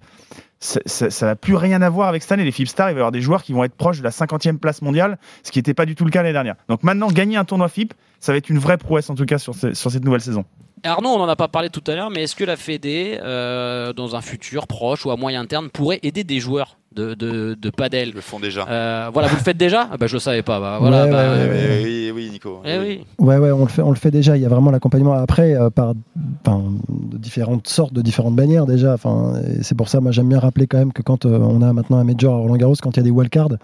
[0.59, 2.43] ça- n'a plus rien à voir avec cette année.
[2.43, 4.11] Les FIP Stars, il va y avoir des joueurs qui vont être proches de la
[4.11, 6.55] 50e place mondiale, ce qui n'était pas du tout le cas l'année dernière.
[6.69, 9.37] Donc maintenant, gagner un tournoi FIP, ça va être une vraie prouesse, en tout cas,
[9.37, 10.45] sur, ce- sur cette nouvelle saison.
[10.83, 13.91] Arnaud, on en a pas parlé tout à l'heure, mais est-ce que la Fédé, euh,
[13.93, 17.69] dans un futur proche ou à moyen terme, pourrait aider des joueurs de, de, de
[17.69, 18.65] padel Ils le font déjà.
[18.69, 19.87] Euh, Voilà, vous le faites déjà?
[19.91, 20.59] Ah bah, Je le savais pas.
[20.59, 22.61] Bah, voilà, Ouais, bah, ouais, Eh euh, oui, Nico.
[22.65, 23.05] eh oui.
[23.19, 24.37] Ouais, ouais, on le fait, on le fait déjà.
[24.37, 28.93] Il y a vraiment l'accompagnement après euh, par, de différentes sortes, de différentes manières déjà.
[28.93, 31.73] Enfin, c'est pour ça, moi, j'aime bien rappeler quand même que quand euh, on a
[31.73, 33.57] maintenant un major à Roland Garros, quand il y a des wildcards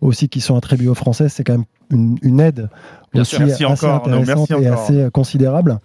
[0.00, 2.68] aussi qui sont attribués aux Français, c'est quand même une, une aide
[3.12, 3.46] Bien aussi sûr.
[3.46, 4.82] Merci assez encore, intéressante Merci et encore.
[4.82, 5.78] assez considérable.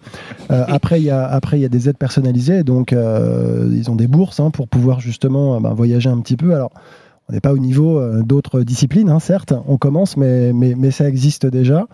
[0.50, 3.90] Euh, après, il y a après il y a des aides personnalisées, donc euh, ils
[3.90, 6.54] ont des bourses hein, pour pouvoir justement euh, ben, voyager un petit peu.
[6.54, 6.70] Alors.
[7.28, 10.90] On n'est pas au niveau euh, d'autres disciplines, hein, certes, on commence, mais, mais, mais
[10.90, 11.86] ça existe déjà.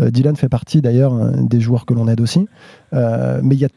[0.00, 2.46] Euh, Dylan fait partie d'ailleurs euh, des joueurs que l'on aide aussi.
[2.92, 3.68] Euh, mais il y a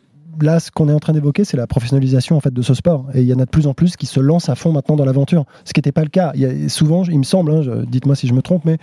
[0.42, 3.08] là, ce qu'on est en train d'évoquer, c'est la professionnalisation en fait de ce sport.
[3.14, 4.96] Et il y en a de plus en plus qui se lancent à fond maintenant
[4.96, 6.32] dans l'aventure, ce qui n'était pas le cas.
[6.36, 8.78] Il y a, souvent, il me semble, hein, dites-moi si je me trompe, mais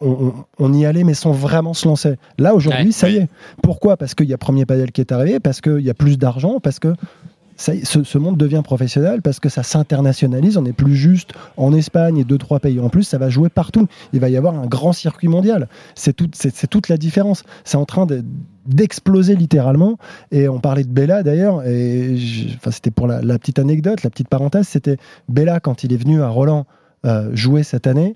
[0.00, 2.16] on, y allait, mais sans vraiment se lancer.
[2.38, 3.28] Là, aujourd'hui, Ouais, ça y est.
[3.62, 3.96] Pourquoi?
[3.98, 6.58] Parce qu'il y a Premier Padel qui est arrivé, parce qu'il y a plus d'argent,
[6.58, 6.94] parce que
[7.60, 10.56] ça ce, ce monde devient professionnel, parce que ça s'internationalise.
[10.56, 13.50] On n'est plus juste en Espagne et deux, trois pays en plus, ça va jouer
[13.50, 13.86] partout.
[14.12, 15.68] Il va y avoir un grand circuit mondial.
[15.94, 16.30] C'est tout-
[16.70, 17.42] toute la différence.
[17.64, 18.24] C'est en train de-
[18.66, 19.98] d'exploser littéralement.
[20.30, 24.02] Et on parlait de Bella d'ailleurs, et je- enfin, c'était pour la, la petite anecdote,
[24.04, 24.96] la petite parenthèse, c'était
[25.28, 26.66] Bella quand il est venu à Roland
[27.06, 28.14] euh, jouer cette année,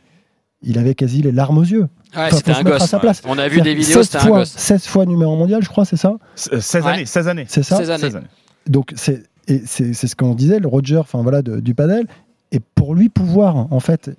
[0.63, 1.81] il avait quasi les larmes aux yeux.
[1.83, 1.89] Ouais,
[2.29, 2.89] Enfin, c'était un se mettre à gosse.
[2.89, 3.23] sa place.
[3.27, 4.55] On a vu des vidéos, 16 c'était un fois, gosse.
[4.57, 6.91] 16 fois numéro mondial, je crois, c'est ça S- 16 Ouais.
[6.93, 7.45] années, 16 années.
[7.49, 8.01] C'est ça 16 années.
[8.01, 8.27] 16 années.
[8.67, 12.07] Donc c'est et c'est ce qu'on disait, le Roger, enfin voilà, de- du padel.
[12.53, 14.11] Et pour lui pouvoir en fait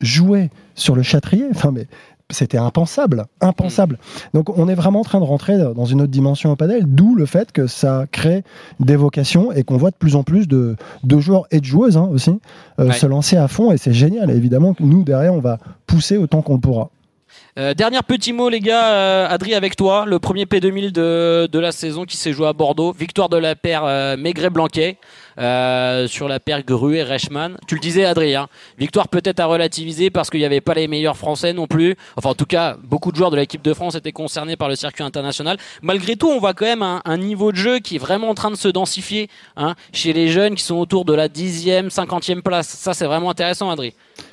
[0.00, 1.86] jouer sur le Châtrier, enfin mais
[2.32, 3.98] c'était impensable, impensable.
[4.34, 7.14] Donc on est vraiment en train de rentrer dans une autre dimension au padel, d'où
[7.16, 8.44] le fait que ça crée
[8.78, 11.96] des vocations et qu'on voit de plus en plus de, de joueurs et de joueuses
[11.96, 12.30] hein, aussi
[12.78, 12.92] euh, Ouais.
[12.92, 14.30] se lancer à fond et c'est génial.
[14.30, 16.90] Et évidemment nous derrière on va pousser autant qu'on le pourra.
[17.60, 18.94] Euh, dernier petit mot, les gars.
[18.94, 22.54] Euh, Adri, avec toi, le premier P2000 de, de la saison qui s'est joué à
[22.54, 22.90] Bordeaux.
[22.92, 24.96] Victoire de la paire euh, Maigret-Blanquet
[25.36, 27.58] euh, sur la paire Gruet-Reichmann.
[27.66, 28.34] Tu le disais, Adri.
[28.34, 28.48] hein,
[28.78, 31.96] victoire peut-être à relativiser parce qu'il n'y avait pas les meilleurs Français non plus.
[32.16, 34.74] Enfin, en tout cas, beaucoup de joueurs de l'équipe de France étaient concernés par le
[34.74, 35.58] circuit international.
[35.82, 38.50] Malgré tout, on voit quand même un, niveau de jeu qui est vraiment en train
[38.50, 42.68] de se densifier hein, chez les jeunes qui sont autour de la 10e, 50e place.
[42.68, 43.92] Ça, c'est vraiment intéressant, Adri.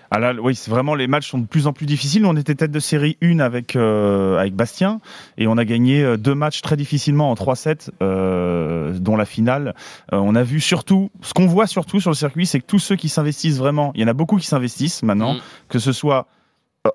[0.10, 2.26] Ah là, oui, c'est vraiment les matchs sont de plus en plus difficiles.
[2.26, 5.02] On était tête de série 1 avec euh, avec Bastien
[5.38, 9.76] et on a gagné euh, deux matchs très difficilement en 3-7, euh, dont la finale.
[10.14, 12.80] Euh, on a vu surtout, ce qu'on voit surtout sur le circuit, c'est que tous
[12.80, 15.40] ceux qui s'investissent vraiment, il y en a beaucoup qui s'investissent maintenant, Mm.
[15.70, 16.28] que ce soit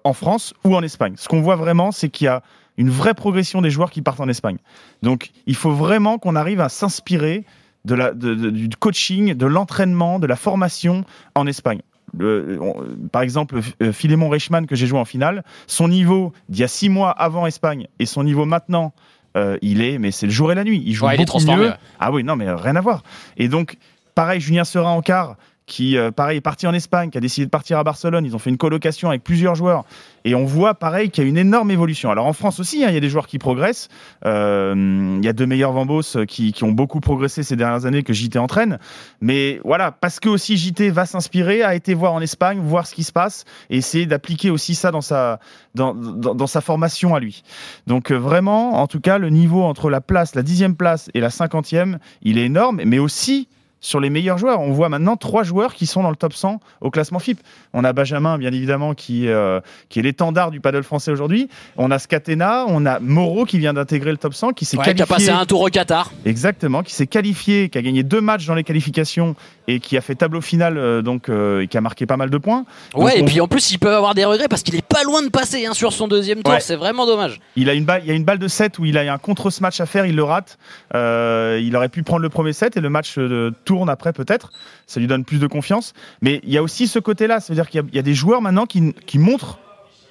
[0.05, 1.15] en France ou en Espagne.
[1.17, 2.43] Ce qu'on voit vraiment, c'est qu'il y a
[2.79, 4.57] une vraie progression des joueurs qui partent en Espagne.
[5.03, 7.45] Donc, il faut vraiment qu'on arrive à s'inspirer
[7.85, 11.05] de la, de- de- du coaching, de l'entraînement, de la formation
[11.35, 11.83] en Espagne.
[12.21, 12.75] On-
[13.11, 16.69] par exemple, euh, Philémon Reichmann, que j'ai joué en finale, son niveau d'il y a
[16.69, 18.93] six mois avant Espagne et son niveau maintenant,
[19.37, 20.83] euh, il est, mais c'est le jour et la nuit.
[20.85, 21.69] Il joue Ouais, il est beaucoup mieux.
[21.69, 21.75] ouais.
[21.99, 23.03] Ah oui, non, mais rien à voir.
[23.39, 23.77] Et donc,
[24.15, 25.37] pareil, Julien Serin en quart,
[25.73, 28.27] qui, euh, pareil, est parti en Espagne, qui a décidé de partir à Barcelone.
[28.27, 29.85] Ils ont fait une colocation avec plusieurs joueurs.
[30.27, 32.11] Et on voit, pareil, qu'il y a une énorme évolution.
[32.11, 33.89] Alors, en France aussi, hein, il y a des joueurs qui progressent.
[34.27, 34.75] Euh,
[35.19, 38.13] Il y a deux meilleurs Vambos qui, qui ont beaucoup progressé ces dernières années que
[38.13, 38.79] JT entraîne.
[39.23, 42.95] Mais voilà, parce que aussi JT va s'inspirer, a été voir en Espagne, voir ce
[42.95, 45.41] qui se passe et essayer d'appliquer aussi ça dans sa,
[45.75, 47.45] dans, dans, sa formation à lui.
[47.87, 51.21] Donc euh, vraiment, en tout cas, le niveau entre la place, la dixième place et
[51.21, 53.49] la cinquantième, il est énorme, mais aussi
[53.83, 54.61] sur les meilleurs joueurs.
[54.61, 57.41] On voit maintenant trois joueurs qui sont dans le top 100 au classement FIP.
[57.75, 59.61] On a Benjamin, bien évidemment, qui, euh,
[59.91, 61.49] qui est l'étendard du paddle français aujourd'hui.
[61.77, 64.85] On a Scatena, on a Moreau qui vient d'intégrer le top 100, qui s'est Ouais,
[64.85, 65.15] qui a qualifié.
[65.27, 66.11] passé un tour au Qatar.
[66.25, 69.35] Exactement, qui s'est qualifié, qui a gagné deux matchs dans les qualifications
[69.69, 72.31] et qui a fait tableau final, euh, donc, euh, et qui a marqué pas mal
[72.31, 72.65] de points.
[72.95, 74.87] Donc, Ouais, et on- puis en plus, ils peuvent avoir des regrets parce qu'il est
[74.87, 76.55] pas loin de passer hein, sur son deuxième tour.
[76.55, 76.61] Ouais.
[76.61, 77.41] C'est vraiment dommage.
[77.57, 79.19] Il a une balle, il y a une balle de 7 où il a un
[79.19, 80.57] contre-match à faire, il le rate.
[80.95, 84.53] Il aurait pu prendre le premier set et le match euh, tourne après peut-être.
[84.87, 85.95] Ça lui donne plus de confiance.
[86.21, 88.13] Mais il y a aussi ce côté-là, c'est-à-dire qu'il y a- il y, a des
[88.15, 89.59] joueurs maintenant qui, montrent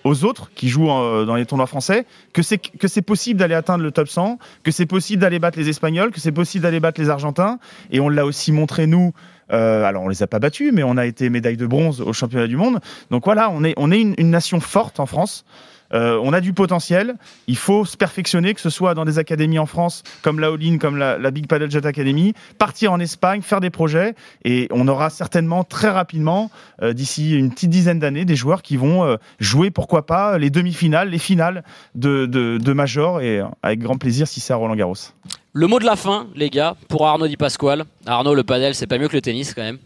[0.04, 3.54] aux autres qui jouent euh, dans les tournois français que c'est que c'est possible d'aller
[3.54, 6.80] atteindre le top 100, que c'est possible d'aller battre les Espagnols, que c'est possible d'aller
[6.80, 7.60] battre les Argentins.
[7.92, 9.14] Et on l'a aussi montré nous.
[9.54, 12.14] euh, alors on les a pas battus, mais on a été médaille de bronze au
[12.14, 12.80] championnat du monde.
[13.12, 15.46] Donc voilà, on est une nation forte en France.
[15.94, 17.16] Euh, on a du potentiel.
[17.48, 20.78] Il faut se perfectionner, que ce soit dans des académies en France, comme la All-In,
[20.78, 25.10] comme la, Big Paddle Jet Academy, partir en Espagne, faire des projets, et on aura
[25.10, 29.72] certainement très rapidement, euh, d'ici une petite dizaine d'années, des joueurs qui vont euh, jouer,
[29.72, 31.64] pourquoi pas, les demi-finales, les finales
[31.96, 34.96] de, de, Major, et avec grand plaisir si c'est à Roland Garros.
[35.54, 37.84] Le mot de la fin, les gars, pour Arnaud Di Pasquale.
[38.06, 39.78] Arnaud, le padel, c'est pas mieux que le tennis quand même.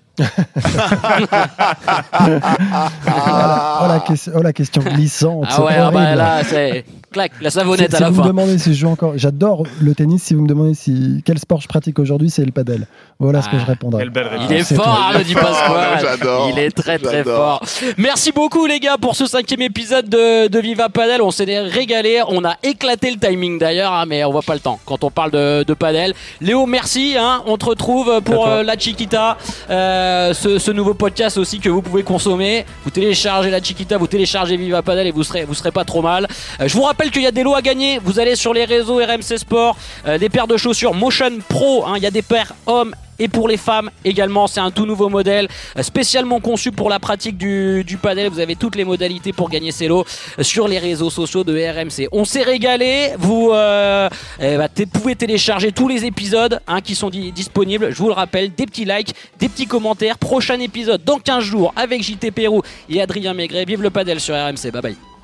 [3.07, 4.03] Oh, la,
[4.34, 5.47] oh, la question glissante.
[5.49, 6.86] Ah ouais, ah bah là, c'est
[7.16, 9.63] clac, la Si, savonnette si à la vous me demandez si je joue encore, j'adore
[9.82, 10.22] le tennis.
[10.24, 12.88] Si vous me demandez si quel sport je pratique aujourd'hui, c'est le padel.
[13.20, 14.01] Voilà ce que Ah, je répondrai.
[14.03, 14.47] Quelle belle réponse.
[14.49, 14.91] Il est c'est fort, tout.
[14.91, 15.99] Arnaud Di Pasquale.
[16.01, 16.49] J'adore.
[16.51, 17.61] Il est très très fort.
[17.97, 21.22] Merci beaucoup les gars pour ce cinquième épisode de, de Viva Padel.
[21.22, 24.59] On s'est régalé, on a éclaté le timing d'ailleurs, hein, mais on voit pas le
[24.59, 26.13] temps quand on parle de, de padel.
[26.41, 27.16] Léo, merci.
[27.18, 27.41] hein.
[27.45, 29.38] on te retrouve pour euh, la Chiquita,
[29.70, 32.66] euh, ce, ce nouveau podcast aussi que vous pouvez consommer.
[32.84, 36.01] Vous téléchargez la Chiquita, vous téléchargez Viva Padel et vous serez vous serez pas trop
[36.01, 36.28] mal.
[36.59, 37.99] Euh, je vous rappelle qu'il y a des lots à gagner.
[38.03, 39.77] Vous allez sur les réseaux RMC Sport,
[40.07, 41.85] euh, des paires de chaussures Motion Pro.
[41.85, 41.93] hein.
[41.97, 44.45] Il y a des paires hommes et pour les femmes également.
[44.47, 45.47] C'est un tout nouveau modèle
[45.77, 47.97] euh, spécialement conçu pour la pratique du, du.
[48.29, 50.03] Vous avez toutes les modalités pour gagner ces lots
[50.37, 52.09] euh, sur les réseaux sociaux de RMC.
[52.11, 53.11] On s'est régalé.
[53.17, 57.91] Vous eh t- pouvez télécharger tous les épisodes hein, qui sont di- disponibles.
[57.91, 60.17] Je vous le rappelle, des petits likes, des petits commentaires.
[60.17, 63.65] Prochain épisode dans 15 jours avec JT Pérou et Adrien Maigret.
[63.65, 64.71] Vive le padel sur RMC.
[64.71, 65.14] Bye bye.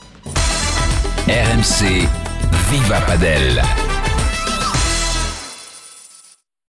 [1.28, 2.07] RMC
[2.69, 4.01] Viva Padel.